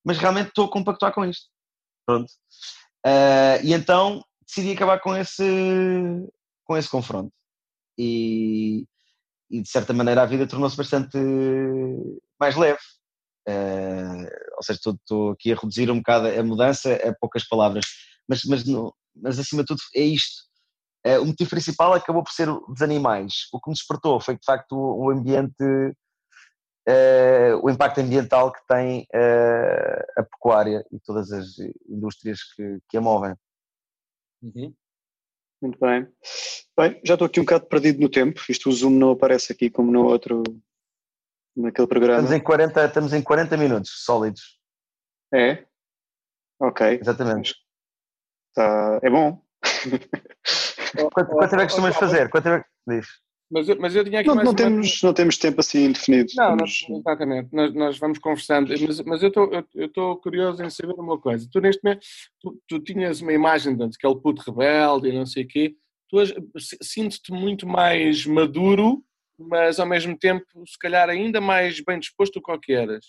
[0.05, 1.47] mas realmente estou a compactuar com isto.
[2.05, 2.32] Pronto.
[3.05, 5.43] Ah, e então decidi acabar com esse,
[6.66, 7.32] com esse confronto.
[7.97, 8.86] e,
[9.49, 11.18] e de certa maneira a vida tornou-se bastante
[12.39, 12.80] mais leve.
[13.47, 17.86] Uh, ou seja, estou, estou, aqui a reduzir um bocado a mudança a poucas palavras,
[18.30, 18.64] mas, mas,
[19.16, 20.43] mas acima de tudo é isto.
[21.05, 23.47] Uh, o motivo principal acabou por ser dos animais.
[23.51, 29.07] O que me despertou foi de facto o, ambiente, uh, o impacto ambiental que tem
[30.18, 31.57] a pecuária e todas as
[31.89, 33.36] indústrias que, que a movem.
[34.43, 34.74] Uhum.
[35.62, 36.07] Muito bem.
[36.78, 38.41] Bem, já estou aqui um bocado perdido no tempo.
[38.49, 40.41] Isto o Zoom não aparece aqui como no outro,
[41.55, 42.20] naquele programa.
[42.20, 44.59] Estamos em 40, estamos em 40 minutos sólidos.
[45.34, 45.66] É?
[46.59, 46.99] Ok.
[46.99, 47.55] Exatamente.
[48.54, 49.41] Tá, é bom.
[51.14, 52.30] quanto, quanto é que costumas fazer?
[52.30, 53.08] Quanto é diz?
[53.52, 56.32] Mas eu, mas eu tinha aqui não, mais não temos, não temos tempo assim indefinido.
[56.38, 57.49] Não, exatamente.
[57.52, 58.70] Nós, nós, vamos conversando.
[58.70, 59.32] Mas, mas eu
[59.76, 61.47] estou curioso em saber uma coisa.
[61.52, 62.06] Tu, neste momento,
[62.39, 65.76] tu, tu tinhas uma imagem de aquele puto rebelde e não sei o quê.
[66.10, 66.18] Tu
[66.82, 69.04] sinto-te muito mais maduro,
[69.38, 73.06] mas ao mesmo tempo, se calhar, ainda mais bem disposto do que eras,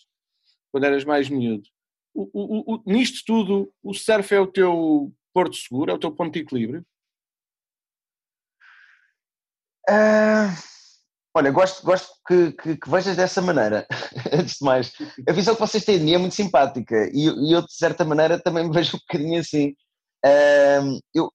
[0.72, 1.68] quando eras mais miúdo.
[2.12, 6.12] O, o, o, nisto tudo, o surf é o teu porto seguro, é o teu
[6.12, 6.84] ponto de equilíbrio?
[9.88, 10.52] Uh,
[11.34, 13.86] olha, gosto, gosto que, que, que, vejas dessa maneira,
[14.32, 14.92] antes de mais.
[15.28, 18.04] A visão que vocês têm de mim é muito simpática e, e eu, de certa
[18.04, 19.74] maneira, também me vejo um bocadinho assim.
[20.24, 21.32] Uh, eu,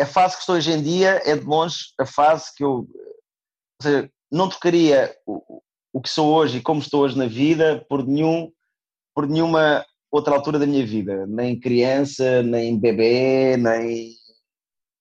[0.00, 2.88] a fase que estou hoje em dia é de longe a fase que eu.
[3.80, 5.62] Ou seja, não trocaria o,
[5.92, 8.52] o que sou hoje e como estou hoje na vida por, nenhum,
[9.14, 11.26] por nenhuma outra altura da minha vida.
[11.26, 14.14] Nem criança, nem bebê, nem,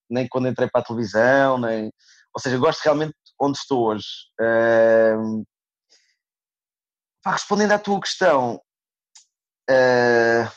[0.09, 1.91] nem quando entrei para a televisão, nem
[2.37, 4.05] ou seja, gosto realmente onde estou hoje.
[4.39, 5.43] Uh,
[7.25, 8.61] respondendo à tua questão,
[9.69, 10.51] uh,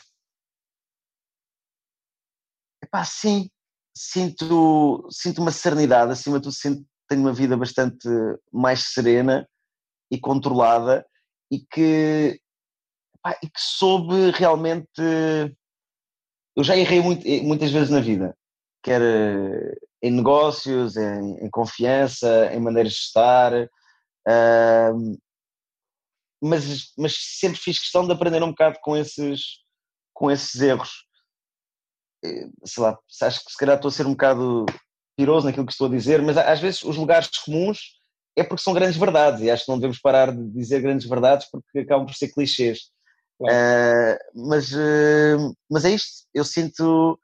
[2.83, 3.49] epá, sim,
[3.95, 8.07] sinto, sinto uma serenidade, acima de tudo sinto, tenho uma vida bastante
[8.51, 9.47] mais serena
[10.11, 11.05] e controlada
[11.51, 12.40] e que,
[13.25, 15.01] epá, e que soube realmente.
[16.55, 18.35] Eu já errei muito, muitas vezes na vida,
[18.83, 19.01] quer
[20.01, 25.17] em negócios, em, em confiança, em maneiras de estar, uh,
[26.41, 29.59] mas, mas sempre fiz questão de aprender um bocado com esses,
[30.13, 31.05] com esses erros.
[32.25, 34.65] Eh, sei lá, acho que se calhar estou a ser um bocado
[35.15, 37.99] piroso naquilo que estou a dizer, mas às vezes os lugares comuns
[38.35, 41.47] é porque são grandes verdades e acho que não devemos parar de dizer grandes verdades
[41.51, 42.89] porque acabam por ser clichês.
[43.41, 44.19] Claro.
[44.37, 47.19] Uh, mas, uh, mas é isto, eu sinto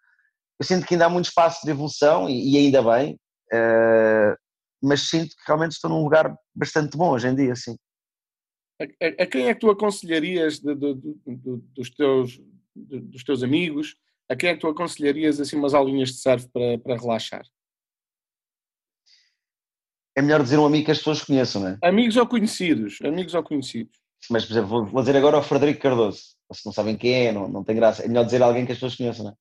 [0.59, 3.13] eu sinto que ainda há muito espaço de evolução e, e ainda bem,
[3.53, 4.35] uh,
[4.81, 7.77] mas sinto que realmente estou num lugar bastante bom hoje em dia, sim.
[8.81, 12.41] A, a, a quem é que tu aconselharias de, de, de, dos, teus,
[12.75, 13.95] dos teus amigos?
[14.27, 17.45] A quem é que tu aconselharias assim umas aulinhas de surf para, para relaxar?
[20.15, 21.79] É melhor dizer um amigo que as pessoas conheçam, não é?
[21.83, 24.06] Amigos ou conhecidos, amigos ou conhecidos.
[24.29, 26.21] Mas, por exemplo, vou, vou dizer agora ao Frederico Cardoso.
[26.53, 28.03] Se não sabem quem é, não, não tem graça.
[28.03, 29.35] É melhor dizer alguém que as pessoas conheçam, não é?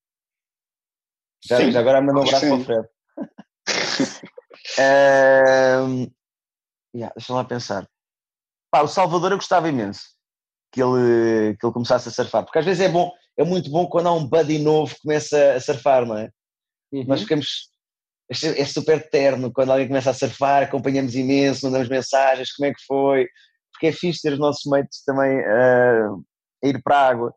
[1.44, 2.88] Já, já agora manda um abraço para o Fred.
[4.78, 6.12] uh,
[6.94, 7.88] yeah, deixa lá pensar.
[8.70, 10.16] Pá, o Salvador eu gostava imenso
[10.72, 13.86] que ele, que ele começasse a surfar, porque às vezes é bom, é muito bom
[13.86, 16.30] quando há um buddy novo que começa a surfar, não é?
[16.92, 17.04] Uhum.
[17.06, 17.70] Nós ficamos.
[18.28, 22.84] É super terno quando alguém começa a surfar, acompanhamos imenso, mandamos mensagens, como é que
[22.84, 23.28] foi,
[23.76, 26.24] porque é fixe ter os nossos mates também uh,
[26.64, 27.34] a ir para a água.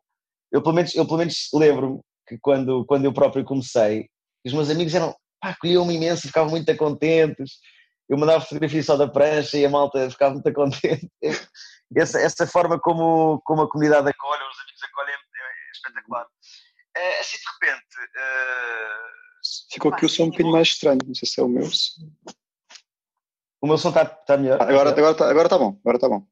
[0.50, 4.08] Eu pelo menos, eu, pelo menos lembro-me que quando, quando eu próprio comecei,
[4.44, 7.58] os meus amigos eram, pá, acolhiam-me imenso, ficavam muito contentes.
[8.08, 11.08] Eu mandava fotografias só da prancha e a malta ficava muito contente.
[11.92, 16.26] Essa, essa forma como, como a comunidade acolhe, os amigos acolhem, é, é espetacular.
[16.96, 17.96] É, assim de repente.
[18.16, 21.68] Uh, Ficou aqui o som um bocadinho mais estranho, não sei se é o meu.
[23.60, 24.60] O meu som está tá melhor?
[24.60, 26.24] Agora está agora tá, agora tá bom, agora está bom.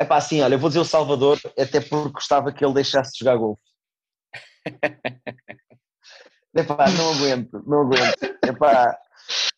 [0.00, 3.12] É pá, assim, olha, eu vou dizer o Salvador, até porque gostava que ele deixasse
[3.12, 3.62] de jogar golfe.
[6.54, 8.22] Epá, não aguento, não aguento.
[8.44, 8.96] Epá,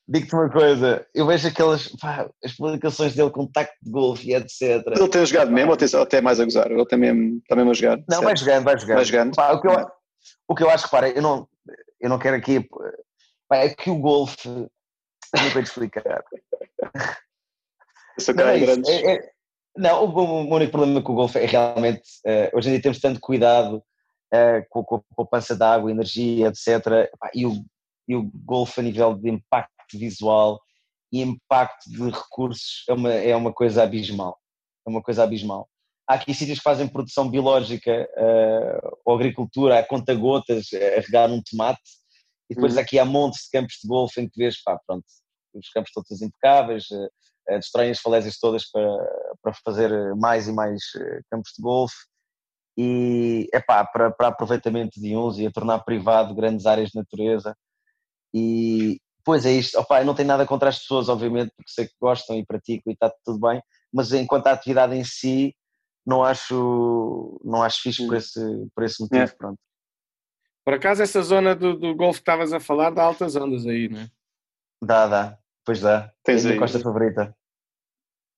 [0.09, 4.35] digo-te uma coisa, eu vejo aquelas pá, as publicações dele com tacto de golfe e
[4.35, 4.83] etc.
[4.87, 6.71] Ele tem jogado mesmo ou, tem, até mais a gozar?
[6.71, 7.97] Ele tem mesmo, está mesmo a jogar?
[7.97, 8.25] Não, certo?
[8.25, 8.97] vai jogando, vai jogando.
[8.97, 9.35] Vai jogando.
[9.37, 9.87] Pá, o, que eu,
[10.49, 11.49] o que eu acho, repara, eu não,
[12.01, 12.67] eu não quero aqui.
[13.49, 14.49] Pá, é que o golfe.
[15.35, 16.25] Não tenho de explicar.
[18.37, 19.31] Não, é é, é,
[19.77, 22.03] não, o, o, único problema com o golfe é realmente.
[22.27, 26.49] Uh, hoje em dia temos tanto cuidado uh, com, com a poupança de água, energia,
[26.49, 27.09] etc.
[27.35, 27.65] E o,
[28.07, 30.61] e o golfe a nível de impacto visual
[31.13, 34.39] e impacto de recursos é uma, é uma coisa abismal.
[34.87, 35.69] É uma coisa abismal.
[36.07, 41.41] Há aqui sítios que fazem produção biológica uh, ou agricultura a conta-gotas, a regar um
[41.41, 41.81] tomate,
[42.51, 42.81] e depois uhum.
[42.81, 45.05] aqui há montes de campos de golfe em que vês, pá, pronto,
[45.55, 47.09] os campos todos impecáveis, uh,
[47.59, 50.83] destroem as falésias todas para, para fazer mais e mais
[51.31, 51.97] campos de golfe
[52.77, 56.97] e é pá, para, para aproveitamento de uns e a tornar privado grandes áreas de
[56.97, 57.57] natureza
[58.33, 61.95] e pois é isto, opa, não tenho nada contra as pessoas obviamente porque sei que
[62.01, 63.61] gostam e praticam e está tudo bem,
[63.93, 65.55] mas enquanto a atividade em si
[66.07, 68.41] não acho, não acho fixe por esse,
[68.75, 69.27] por esse motivo, é.
[69.27, 69.59] pronto.
[70.65, 73.89] Por acaso essa zona do, do golfe que estavas a falar dá altas ondas aí,
[73.89, 74.09] não é?
[74.83, 76.13] Dá, dá, pois dá.
[76.25, 77.37] Tens é a minha costa favorita.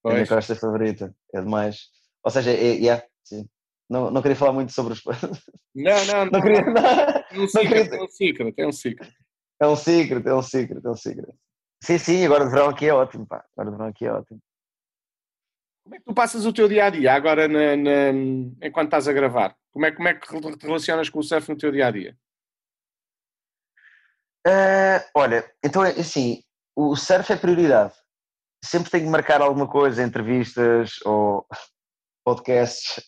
[0.03, 0.13] Pois.
[0.13, 1.89] É a minha costa favorita, é demais.
[2.25, 3.49] Ou seja, é, yeah, sim.
[3.89, 5.03] Não, não queria falar muito sobre os.
[5.75, 6.31] Não, não, não.
[6.33, 7.97] não, queria, não, não, não queria...
[7.97, 9.13] é um secret, é um secret.
[9.59, 11.35] É um secret, é um secret, é um secret.
[11.83, 13.43] Sim, sim, agora de verão aqui é ótimo, pá.
[13.57, 14.39] Agora de verão aqui é ótimo.
[15.83, 18.11] Como é que tu passas o teu dia a dia agora na, na,
[18.63, 19.57] enquanto estás a gravar?
[19.73, 22.17] Como é, como é que te relacionas com o surf no teu dia a dia?
[24.47, 26.43] Uh, olha, então é assim,
[26.77, 27.95] o surf é prioridade.
[28.65, 31.47] Sempre tenho que marcar alguma coisa, entrevistas ou
[32.25, 33.03] podcasts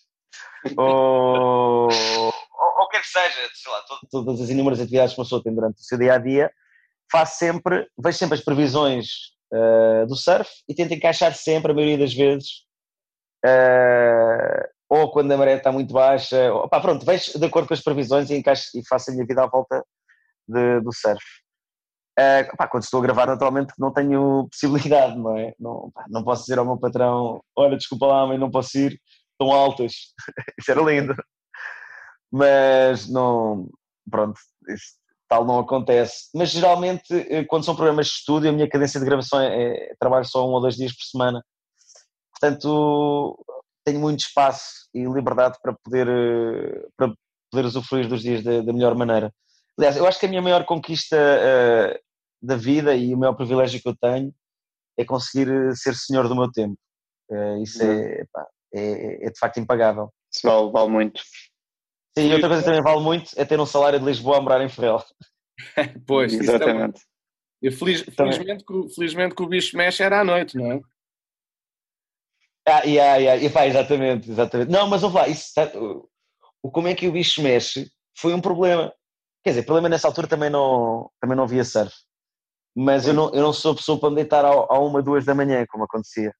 [0.77, 2.33] ou, ou,
[2.79, 5.81] ou quer que seja, sei lá, todas as inúmeras atividades que uma pessoa tem durante
[5.81, 6.51] o seu dia a dia,
[7.11, 9.07] faço sempre, vejo sempre as previsões
[9.53, 12.65] uh, do surf e tento encaixar sempre, a maioria das vezes,
[13.45, 17.75] uh, ou quando a maré está muito baixa, ou, pá, pronto, vejo de acordo com
[17.75, 19.85] as previsões e, encaixo, e faço a minha vida à volta
[20.49, 21.25] de, do surf.
[22.19, 25.53] Uh, pá, quando estou a gravar, naturalmente não tenho possibilidade, não é?
[25.59, 29.01] Não, pá, não posso dizer ao meu patrão: olha, desculpa lá, mas não posso ir,
[29.33, 29.93] estão altas.
[30.59, 31.15] Isso era lindo.
[32.33, 33.69] Mas não,
[34.11, 34.95] pronto, isso,
[35.29, 36.31] tal não acontece.
[36.35, 39.95] Mas geralmente, eh, quando são programas de estúdio, a minha cadência de gravação é, é
[40.01, 41.45] trabalho só um ou dois dias por semana.
[42.33, 43.39] Portanto,
[43.85, 47.15] tenho muito espaço e liberdade para poder, eh, para
[47.53, 49.33] poder usufruir dos dias da, da melhor maneira.
[49.79, 51.99] Aliás, eu acho que a minha maior conquista uh,
[52.43, 54.33] da vida e o maior privilégio que eu tenho
[54.97, 56.79] é conseguir ser senhor do meu tempo.
[57.31, 60.13] Uh, isso é, pá, é, é, de facto impagável.
[60.33, 61.23] Isso vale, vale muito.
[62.17, 64.41] Sim, e outra coisa que também vale muito é ter um salário de Lisboa a
[64.41, 65.03] morar em Ferrel.
[66.07, 67.01] pois, exatamente.
[67.63, 70.81] E feliz, felizmente, que, felizmente que o bicho mexe era à noite, não é?
[72.67, 74.71] Ah, yeah, yeah, e pá, exatamente, exatamente.
[74.71, 75.53] Não, mas vamos lá, isso,
[76.63, 78.93] o, como é que o bicho mexe foi um problema.
[79.45, 81.95] Quer dizer, problema nessa altura também não, também não havia surf.
[82.75, 85.65] Mas eu não, eu não sou pessoa para me deitar à uma, duas da manhã,
[85.69, 86.35] como acontecia.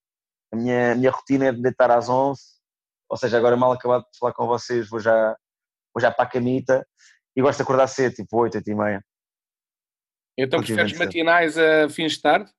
[0.51, 2.41] A minha, a minha rotina é de deitar às 11,
[3.07, 5.35] ou seja, agora mal acabado de falar com vocês, vou já,
[5.93, 6.85] vou já para a camita
[7.35, 9.05] e gosto de acordar cedo, tipo 8, 8 e meia.
[10.37, 12.51] Então preferes matinais a fins de tarde?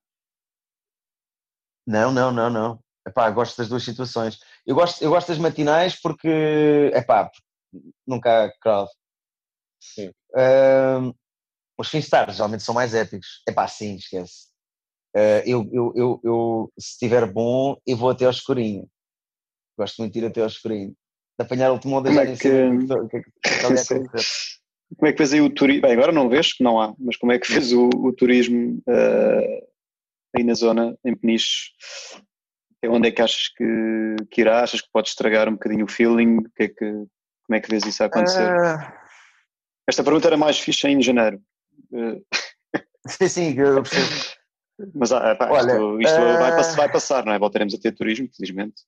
[1.87, 2.81] Não, não, não, não.
[3.07, 4.39] Epá, gosto das duas situações.
[4.67, 7.31] Eu gosto, eu gosto das matinais porque, epá,
[8.07, 8.91] nunca há crowd.
[9.81, 10.13] Sim.
[10.37, 11.15] Uh,
[11.79, 13.43] os fins de tarde geralmente são mais épicos.
[13.49, 14.49] Epá, sim, esquece.
[15.17, 18.87] Uh, eu, eu, eu, eu, se estiver bom, eu vou até ao escurinho.
[19.79, 20.95] Gosto muito de ir até ao escurinho.
[21.39, 22.37] De apanhar o último Como é que...
[22.37, 22.51] que,
[23.11, 23.23] que,
[24.97, 25.83] como é que vês aí o turismo?
[25.83, 28.83] Bem, agora não vês, que não há, mas como é que vês o, o turismo
[28.87, 29.67] uh,
[30.37, 31.73] aí na zona, em Peniche?
[32.85, 34.63] Onde é que achas que, que irá?
[34.63, 36.43] Achas que pode estragar um bocadinho o feeling?
[36.55, 38.49] Que é que, como é que vês isso a acontecer?
[38.49, 39.06] Uh...
[39.89, 41.41] Esta pergunta era mais fixa em janeiro.
[43.07, 44.37] Sim, sim, eu percebo.
[44.95, 46.39] Mas ah, pá, Olha, isto, isto uh...
[46.39, 47.39] vai, vai, passar, não é?
[47.39, 48.83] Voltaremos a ter turismo, felizmente.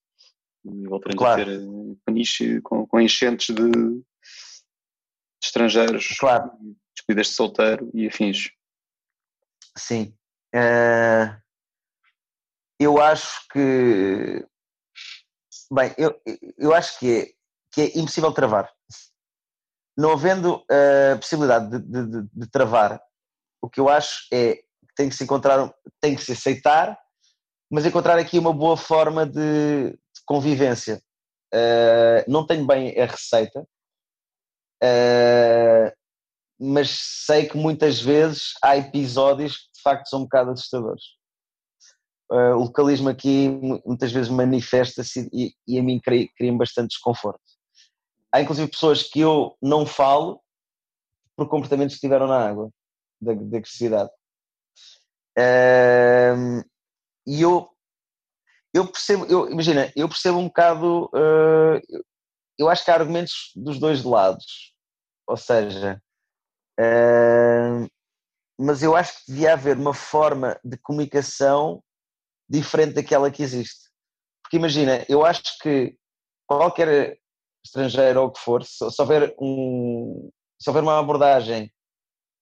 [0.64, 1.42] E voltaremos claro.
[1.42, 1.61] a ter
[2.05, 4.03] paniche com, com enchentes de, de
[5.42, 6.51] estrangeiros, claro.
[6.94, 8.51] despedidas de solteiro e afins.
[9.78, 10.14] Sim.
[10.55, 11.40] Uh,
[12.78, 14.46] eu acho que.
[15.70, 16.20] Bem, eu,
[16.59, 17.26] eu acho que é,
[17.72, 18.70] que é impossível travar.
[19.99, 23.01] Não havendo a possibilidade de, de, de, travar,
[23.61, 26.96] o que eu acho é que tem que se encontrar, tem que se aceitar,
[27.70, 31.03] mas encontrar aqui uma boa forma de, de convivência.
[31.53, 33.61] Uh, não tenho bem a receita,
[34.84, 35.92] uh,
[36.61, 36.90] mas
[37.26, 41.18] sei que muitas vezes há episódios que de facto são um bocado assustadores
[42.30, 43.49] o localismo aqui
[43.86, 47.40] muitas vezes manifesta-se e, e, a mim cria-me bastante desconforto.
[48.32, 50.42] Há inclusive pessoas que eu não falo
[51.36, 52.70] por comportamentos que tiveram na água,
[53.20, 54.10] da, da agressividade.
[55.38, 56.64] Uh,
[57.26, 57.70] e eu,
[58.74, 62.02] eu percebo, eu, imagina, eu percebo um bocado, uh,
[62.58, 64.74] eu acho que há argumentos dos dois lados,
[65.26, 66.02] ou seja,
[66.80, 67.88] uh,
[68.58, 71.82] mas eu acho que devia haver uma forma de comunicação
[72.48, 73.88] diferente daquela que existe.
[74.42, 75.96] Porque imagina, eu acho que
[76.46, 77.16] qualquer
[77.68, 81.72] estrangeiro ou o que for, se, se, houver um, se houver uma abordagem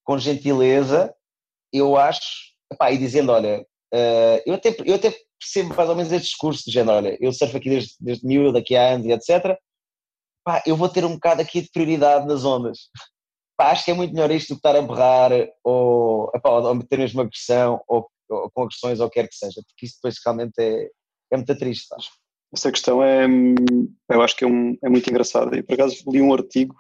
[0.05, 1.15] com gentileza,
[1.73, 6.13] eu acho epá, e dizendo, olha, uh, eu, até, eu até percebo mais ou menos
[6.13, 9.13] este discurso de género, olha, eu surfo aqui desde, desde mil, daqui a anos e
[9.13, 9.59] etc.
[10.65, 12.89] Eu vou ter um bocado aqui de prioridade nas ondas.
[13.59, 15.33] Acho que é muito melhor isto do que estar a berrar
[15.65, 19.87] ou, epá, ou ter mesmo agressão ou, ou, com agressões ou quer que seja, porque
[19.87, 20.91] isso depois realmente é,
[21.33, 22.11] é muito triste, acho.
[22.55, 23.27] Essa questão é,
[24.11, 25.57] eu acho que é, um, é muito engraçada.
[25.57, 26.75] E por acaso li um artigo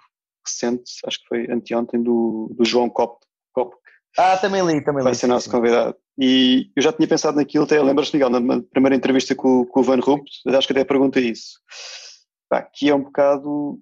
[0.46, 3.18] recente, acho que foi anteontem, do, do João Cop,
[3.52, 3.74] Cop
[4.18, 5.04] ah, também li, também li.
[5.04, 5.94] Vai ser nosso convidado.
[6.18, 9.82] E eu já tinha pensado naquilo, até lembras-te, Miguel, na primeira entrevista com, com o
[9.82, 11.60] Van Rupt, acho que até perguntei isso.
[12.48, 13.78] Pá, que é um bocado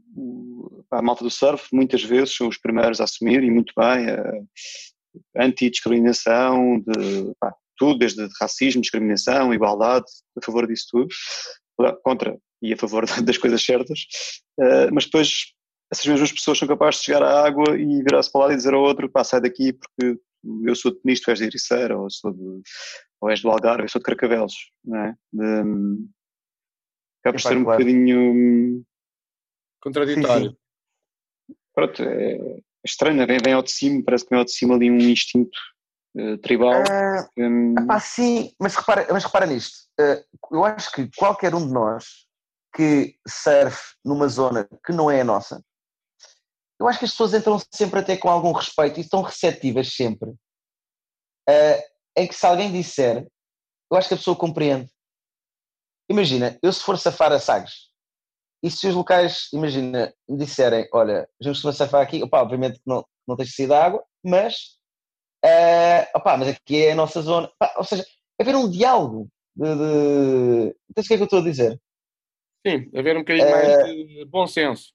[0.90, 4.10] pá, a malta do surf, muitas vezes são os primeiros a assumir, e muito bem,
[4.10, 10.06] a anti-discriminação, de pá, tudo, desde racismo, discriminação, igualdade,
[10.36, 11.08] a favor disso tudo,
[12.02, 14.00] contra e a favor das coisas certas,
[14.58, 15.54] uh, mas depois
[15.92, 18.74] essas mesmas pessoas são capazes de chegar à água e virar-se para lá e dizer
[18.74, 20.18] ao outro, pá, sai daqui porque
[20.64, 22.62] eu sou de Penisto, és de Ericeira, ou, sou de,
[23.20, 24.54] ou és do Algarve, eu sou de Carcavelos,
[24.84, 25.16] não é?
[25.32, 25.44] De,
[27.20, 27.78] acaba por ser um claro.
[27.78, 28.84] bocadinho...
[29.80, 30.50] Contraditório.
[30.50, 30.56] Sim,
[31.50, 31.54] sim.
[31.74, 34.74] Pronto, é, é estranho, vem, vem ao de cima, parece que vem ao de cima
[34.74, 35.58] ali um instinto
[36.16, 36.82] uh, tribal.
[36.82, 37.74] Uh, um...
[37.78, 42.26] epá, sim, mas repara, mas repara nisto, uh, eu acho que qualquer um de nós
[42.74, 45.62] que surfe numa zona que não é a nossa,
[46.80, 50.30] eu acho que as pessoas entram sempre até com algum respeito e estão receptivas sempre.
[51.48, 51.82] Uh,
[52.16, 53.26] em que se alguém disser,
[53.90, 54.90] eu acho que a pessoa compreende.
[56.08, 57.94] Imagina, eu se for safar a Sagres,
[58.62, 62.86] e se os locais, imagina, me disserem, olha, já costuma safar aqui, opa, obviamente que
[62.86, 64.78] não, não tens de sair da água, mas,
[65.44, 67.50] uh, opa, mas aqui é a nossa zona.
[67.76, 68.04] Ou seja,
[68.40, 69.74] haver um diálogo de...
[69.74, 70.76] de...
[70.90, 71.80] Então, o que é que eu estou a dizer?
[72.66, 74.92] Sim, haver um bocadinho uh, mais de bom senso.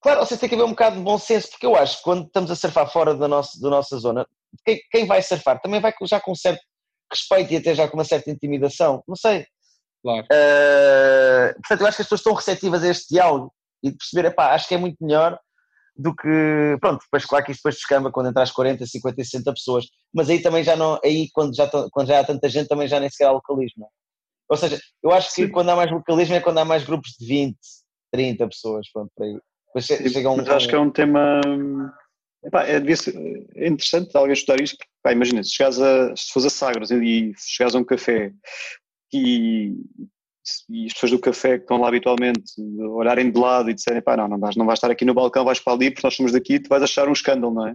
[0.00, 2.26] Claro, vocês têm que haver um bocado de bom senso, porque eu acho que quando
[2.26, 4.24] estamos a surfar fora da nossa, da nossa zona,
[4.64, 6.62] quem, quem vai surfar também vai já com um certo
[7.10, 9.44] respeito e até já com uma certa intimidação, não sei.
[10.02, 10.24] Claro.
[10.26, 13.52] Uh, portanto, eu acho que as pessoas estão receptivas a este diálogo
[13.82, 15.38] e de perceber, epá, acho que é muito melhor
[15.98, 19.86] do que, pronto, depois claro que isto depois descamba quando entras 40, 50, 60 pessoas,
[20.14, 23.00] mas aí também já não, aí quando já, quando já há tanta gente também já
[23.00, 23.84] nem sequer há localismo.
[23.84, 23.88] É?
[24.48, 25.50] Ou seja, eu acho que Sim.
[25.50, 27.58] quando há mais localismo é quando há mais grupos de 20,
[28.12, 29.38] 30 pessoas, pronto, por aí.
[29.74, 31.40] Mas, chega um, mas acho que é um tema.
[32.44, 36.46] Epá, é, é interessante alguém estudar isto, porque, pá, imagina, se, chegares a, se fores
[36.46, 38.32] a Sagres e chegares a um café
[39.12, 39.74] e,
[40.68, 42.42] e as pessoas do café que estão lá habitualmente
[42.80, 45.44] olharem de lado e disserem, pá, não, não vais, não vais estar aqui no balcão,
[45.44, 47.74] vais para ali porque nós somos daqui, tu vais achar um escândalo, não é?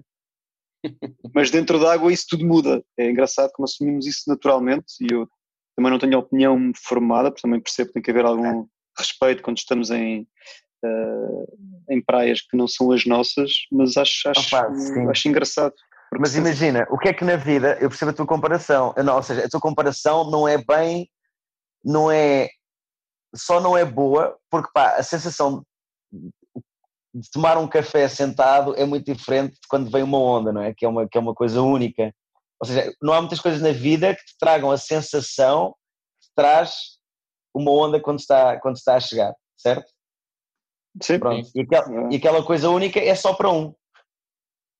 [1.34, 2.84] Mas dentro da água isso tudo muda.
[2.98, 5.28] É engraçado como assumimos isso naturalmente e eu
[5.76, 8.66] também não tenho opinião formada, porque também percebo que tem que haver algum
[8.98, 10.28] respeito quando estamos em,
[10.84, 11.58] uh,
[11.90, 14.72] em praias que não são as nossas, mas acho, acho, Opa,
[15.10, 15.74] acho engraçado.
[16.20, 19.24] Mas imagina, o que é que na vida, eu percebo a tua comparação, não, ou
[19.24, 21.10] seja, a tua comparação não é bem,
[21.84, 22.50] não é,
[23.36, 25.64] só não é boa, porque pá, a sensação
[27.14, 30.74] de tomar um café sentado é muito diferente de quando vem uma onda, não é?
[30.74, 32.14] Que é uma, que é uma coisa única.
[32.60, 35.76] Ou seja, não há muitas coisas na vida que te tragam a sensação
[36.22, 36.98] que traz
[37.54, 39.92] uma onda quando está, quando está a chegar, certo?
[41.02, 41.20] Sim.
[41.20, 41.50] Pronto.
[41.54, 43.74] E, aquela, e aquela coisa única é só para um.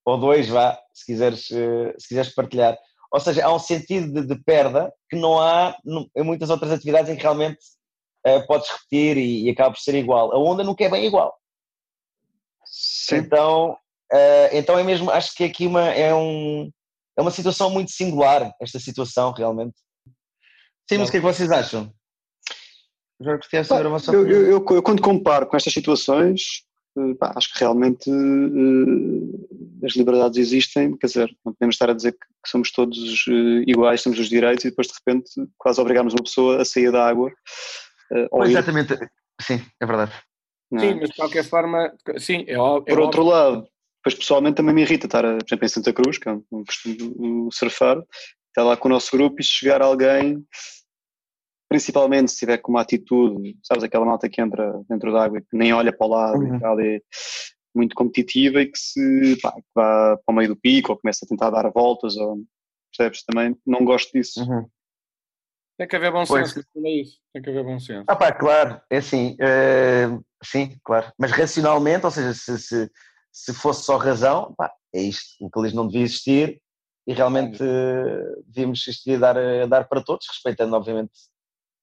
[0.06, 2.78] Ou dois, vá, se quiseres, eh, se quiseres partilhar.
[3.12, 5.78] Ou seja, há um sentido de, de perda que não há
[6.16, 7.60] em muitas outras atividades em que realmente
[8.28, 10.34] uh, podes repetir e, e, acaba por ser igual.
[10.34, 11.38] A onda nunca é bem igual.
[12.66, 13.18] Sim.
[13.18, 13.72] Então,
[14.12, 16.72] uh, então é mesmo, acho que aqui uma, é, um,
[17.18, 19.76] é uma situação muito singular, esta situação realmente.
[20.90, 21.94] Sim, mas o que é que vocês acham?
[23.22, 23.38] Já
[23.90, 26.66] vossa eu, eu, eu, eu, quando comparo com estas situações,
[26.98, 31.94] eh, pá, acho que realmente uh, as liberdades existem, quer dizer, não podemos estar a
[31.94, 36.14] dizer que, somos todos uh, iguais, temos os direitos e depois de repente quase obrigamos
[36.14, 37.32] uma pessoa a sair da água.
[38.32, 38.98] Uh, exatamente,
[39.42, 40.12] sim, é verdade.
[40.72, 40.80] Não.
[40.80, 42.96] Sim, mas de qualquer forma, sim, é óbvio.
[42.96, 46.30] Por outro lado, depois pessoalmente também me irrita estar, por exemplo, em Santa Cruz, que
[46.30, 47.98] é um costume surfar,
[48.50, 50.46] estar lá com o nosso grupo e chegar alguém
[51.74, 55.42] principalmente se tiver com uma atitude, sabes, aquela malta que entra dentro da água e
[55.42, 56.56] que nem olha para o lado uhum.
[56.56, 57.00] e tal, é
[57.74, 61.26] muito competitiva e que se pá, que vá para o meio do pico ou começa
[61.26, 62.38] a tentar dar voltas ou
[62.96, 64.42] percebes também, não gosto disso.
[64.42, 64.68] Uhum.
[65.78, 66.52] Tem que haver bom pois.
[66.52, 67.20] senso, é isso.
[67.34, 68.04] Tem que haver bom senso.
[68.08, 71.12] Ah pá, claro, é assim, uh, sim, claro.
[71.18, 72.92] Mas racionalmente, ou seja, se, se,
[73.32, 76.62] se fosse só razão, pá, é isto, o que eles não devia existir
[77.08, 81.12] e realmente uh, devíamos existir a dar, a dar para todos, respeitando obviamente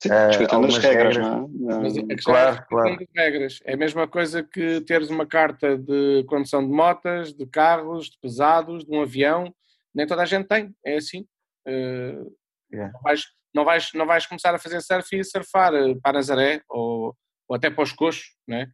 [0.03, 1.81] Sim, respeitando as regras, regras, não é?
[1.81, 3.09] Mas a questão claro, é claro.
[3.15, 3.59] regras.
[3.65, 8.19] É a mesma coisa que teres uma carta de condução de motas, de carros, de
[8.19, 9.55] pesados, de um avião.
[9.95, 11.27] Nem toda a gente tem, é assim.
[11.69, 12.35] Uh,
[12.73, 12.99] yeah.
[13.03, 13.25] vais,
[13.55, 15.73] não, vais, não vais começar a fazer surf e surfar
[16.03, 17.17] para Nazaré ou,
[17.49, 18.71] ou até para os coxos, né?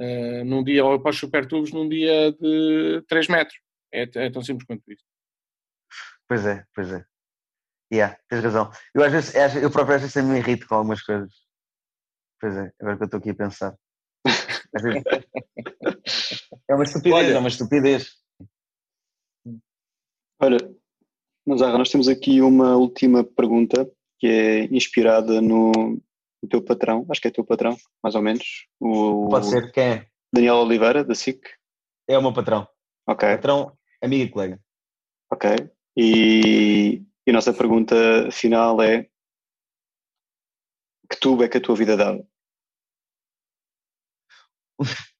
[0.00, 3.58] Uh, num dia, ou para os supertubos num dia de 3 metros.
[3.92, 5.04] É, é tão simples quanto isso.
[6.28, 7.04] Pois é, pois é.
[7.92, 8.70] Yeah, tens razão.
[8.94, 11.32] Eu às vezes, eu próprio às vezes me irrito com algumas coisas.
[12.40, 13.74] Pois é, agora que eu estou aqui a pensar.
[16.68, 18.12] é uma estupidez, Olha, é uma estupidez.
[20.40, 20.58] Olha,
[21.46, 25.72] Nazarra, nós temos aqui uma última pergunta que é inspirada no,
[26.42, 28.66] no teu patrão, acho que é teu patrão, mais ou menos.
[28.80, 30.06] O, Pode ser, quem é?
[30.32, 31.40] Daniel Oliveira, da SIC.
[32.08, 32.66] É o meu patrão.
[33.06, 33.28] Ok.
[33.28, 34.60] Patrão, amigo e colega.
[35.30, 35.50] Ok.
[35.96, 39.08] E, e a nossa pergunta final é:
[41.10, 42.26] que tubo é que a tua vida dava?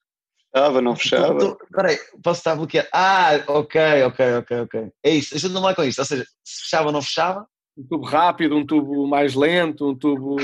[0.51, 1.59] Fechava, não fechava?
[1.63, 2.89] Espera aí, posso estar bloqueado?
[2.93, 4.93] Ah, ok, ok, ok, ok.
[5.05, 6.01] É isso, ajuda-me lá com isso.
[6.01, 7.47] Ou seja, se fechava ou não fechava?
[7.79, 10.37] Um tubo rápido, um tubo mais lento, um tubo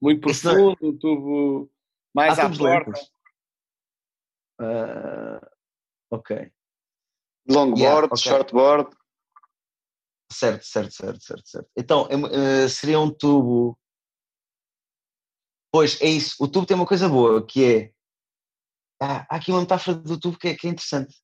[0.00, 1.70] muito é profundo, um tubo
[2.14, 2.92] mais ah, à porta.
[4.58, 5.46] Uh,
[6.10, 6.50] ok.
[7.46, 8.16] Longboard, yeah, okay.
[8.16, 8.96] shortboard.
[10.32, 11.70] Certo, certo, certo, certo, certo.
[11.76, 13.78] Então, uh, seria um tubo.
[15.70, 16.42] Pois, é isso.
[16.42, 17.92] O tubo tem uma coisa boa, que é.
[19.02, 21.14] Ah, há aqui uma metáfora do tubo que é, que é interessante.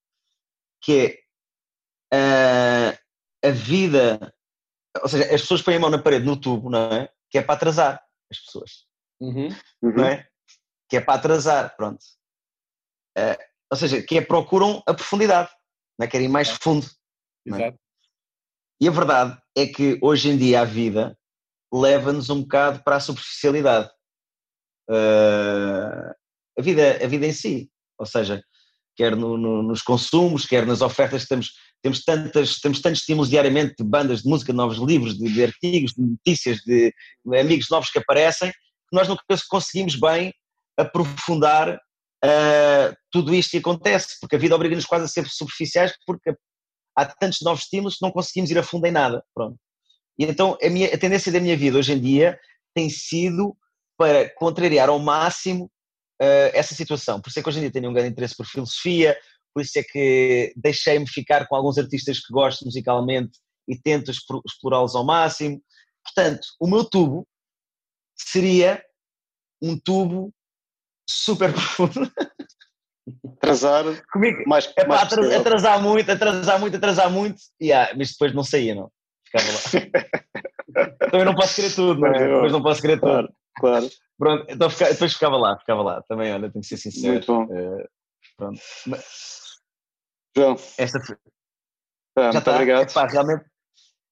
[0.82, 1.24] Que
[2.12, 2.92] é.
[2.92, 4.34] Uh, a vida.
[5.02, 7.08] Ou seja, as pessoas põem a mão na parede no tubo, não é?
[7.30, 8.86] Que é para atrasar as pessoas.
[9.20, 9.48] Uhum.
[9.82, 10.26] Não é?
[10.88, 12.02] Que é para atrasar, pronto.
[13.16, 13.36] Uh,
[13.70, 15.50] ou seja, que é procuram a profundidade,
[15.98, 16.08] não é?
[16.08, 16.86] querem ir mais fundo.
[17.46, 17.50] É?
[17.50, 17.78] Exato.
[18.80, 21.16] E a verdade é que hoje em dia a vida
[21.72, 23.88] leva-nos um bocado para a superficialidade.
[24.88, 26.10] Uh,
[26.58, 27.70] a, vida, a vida em si.
[27.98, 28.42] Ou seja,
[28.96, 31.52] quer no, no, nos consumos, quer nas ofertas, temos,
[31.82, 35.44] temos, tantas, temos tantos estímulos diariamente de bandas de música, de novos livros, de, de
[35.44, 36.92] artigos, de notícias, de,
[37.38, 40.32] amigos novos que aparecem, que nós nunca conseguimos bem
[40.76, 46.34] aprofundar uh, tudo isto que acontece, porque a vida obriga-nos quase a ser superficiais, porque
[46.96, 49.22] há tantos novos estímulos que não conseguimos ir a fundo em nada.
[49.34, 49.56] Pronto.
[50.18, 52.38] E então a, minha, a tendência da minha vida hoje em dia
[52.74, 53.56] tem sido
[53.96, 55.64] para contrariar ao máximo
[56.20, 57.20] uh, essa situação.
[57.20, 59.16] Por isso é que hoje em dia tenho um grande interesse por filosofia,
[59.54, 63.38] por isso é que deixei-me ficar com alguns artistas que gosto musicalmente
[63.68, 65.60] e tento explorá-los ao máximo.
[66.04, 67.26] Portanto, o meu tubo
[68.16, 68.82] seria
[69.62, 70.32] um tubo
[71.08, 72.10] super profundo.
[73.36, 78.32] Atrasar Comigo, mais, é mais atrasar, atrasar muito, atrasar muito, atrasar muito, yeah, mas depois
[78.32, 78.90] não saía, não.
[79.26, 80.90] Ficava lá.
[81.10, 82.18] Também não posso querer tudo, não é?
[82.18, 83.36] Depois não posso querer claro, tudo.
[83.58, 83.90] Claro.
[84.18, 86.02] Pronto, então depois ficava lá, ficava lá.
[86.08, 87.14] Também, olha, tenho que ser sincero.
[87.14, 87.44] Muito bom.
[87.44, 87.88] Uh,
[88.40, 88.60] pronto.
[88.86, 89.04] Mas,
[90.36, 90.56] João.
[90.78, 91.16] Esta foi.
[92.16, 92.52] Ah, já está.
[92.52, 92.90] Obrigado.
[92.90, 93.44] Epá, realmente.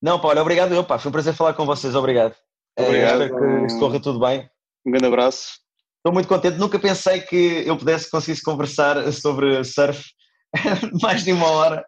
[0.00, 0.98] Não, pá, olha, obrigado eu, pá.
[0.98, 2.34] Foi um prazer falar com vocês, obrigado.
[2.76, 3.22] Eh, obrigado.
[3.22, 4.48] Espero que corra tudo bem.
[4.86, 5.58] Um grande abraço.
[5.96, 6.58] Estou muito contente.
[6.58, 10.04] Nunca pensei que eu pudesse conseguir conversar sobre surf
[11.02, 11.86] mais de uma hora.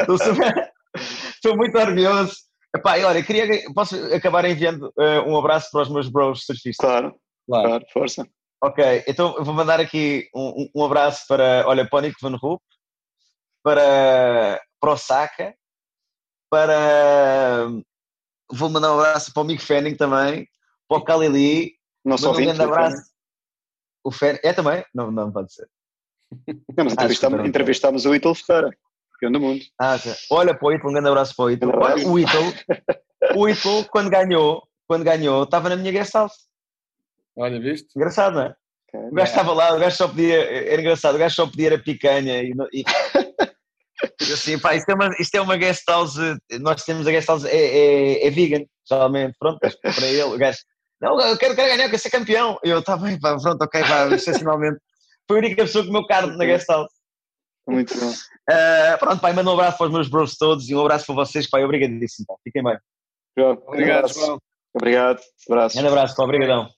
[0.00, 0.72] Estou, super...
[1.34, 2.34] Estou muito orgulhoso.
[2.74, 6.76] Epá, e olha, queria, posso acabar enviando uh, um abraço para os meus bros surfistas?
[6.76, 7.14] Claro,
[7.46, 8.26] claro, claro força.
[8.64, 12.62] Ok, então vou mandar aqui um, um abraço para, olha, para o Nico Van Rup,
[13.60, 15.52] para, para o Saka,
[16.48, 17.66] para.
[18.52, 20.46] Vou mandar um abraço para o Mick Fanning também,
[20.86, 21.72] para o Kalili.
[22.04, 23.10] Não só um grande abraço.
[24.04, 24.38] O Fer...
[24.44, 24.84] É também?
[24.94, 25.68] Não, não pode ser.
[26.76, 28.70] Não, mas entrevistámos, entrevistámos o Ítalo Ferreira,
[29.14, 29.64] campeão do mundo.
[29.80, 29.96] Ah.
[30.30, 31.72] Olha para o Ítalo, um grande abraço para o Ítalo.
[32.06, 32.52] O Ítalo,
[33.36, 36.51] o Ítalo, quando ganhou, quando ganhou, estava na minha guest house.
[37.36, 37.88] Olha, viste?
[37.96, 38.54] Engraçado, não é?
[38.94, 40.38] O gajo estava lá, o gajo só podia,
[40.70, 42.84] era engraçado, o gajo só podia a picanha e, e
[44.32, 46.16] assim, pá, isto é, uma, isto é uma guest house,
[46.60, 50.58] nós temos a guest house, é, é, é vegan, geralmente, pronto, para ele, o gajo,
[51.02, 52.56] não, eu quero, quero ganhar, eu quero ser campeão.
[52.62, 54.78] Eu, tá bem, pá, pronto, ok, pá, excepcionalmente.
[55.26, 56.92] Foi a única pessoa que me card na guest house.
[57.66, 58.10] Muito bom.
[58.10, 61.16] Uh, pronto, pai, manda um abraço para os meus bros todos e um abraço para
[61.16, 62.34] vocês, pai, obrigadíssimo, pá.
[62.44, 62.78] fiquem bem.
[63.36, 64.38] João, obrigado, João.
[64.74, 65.80] Obrigado, abraço.
[65.80, 66.70] Um abraço, pá, obrigadão.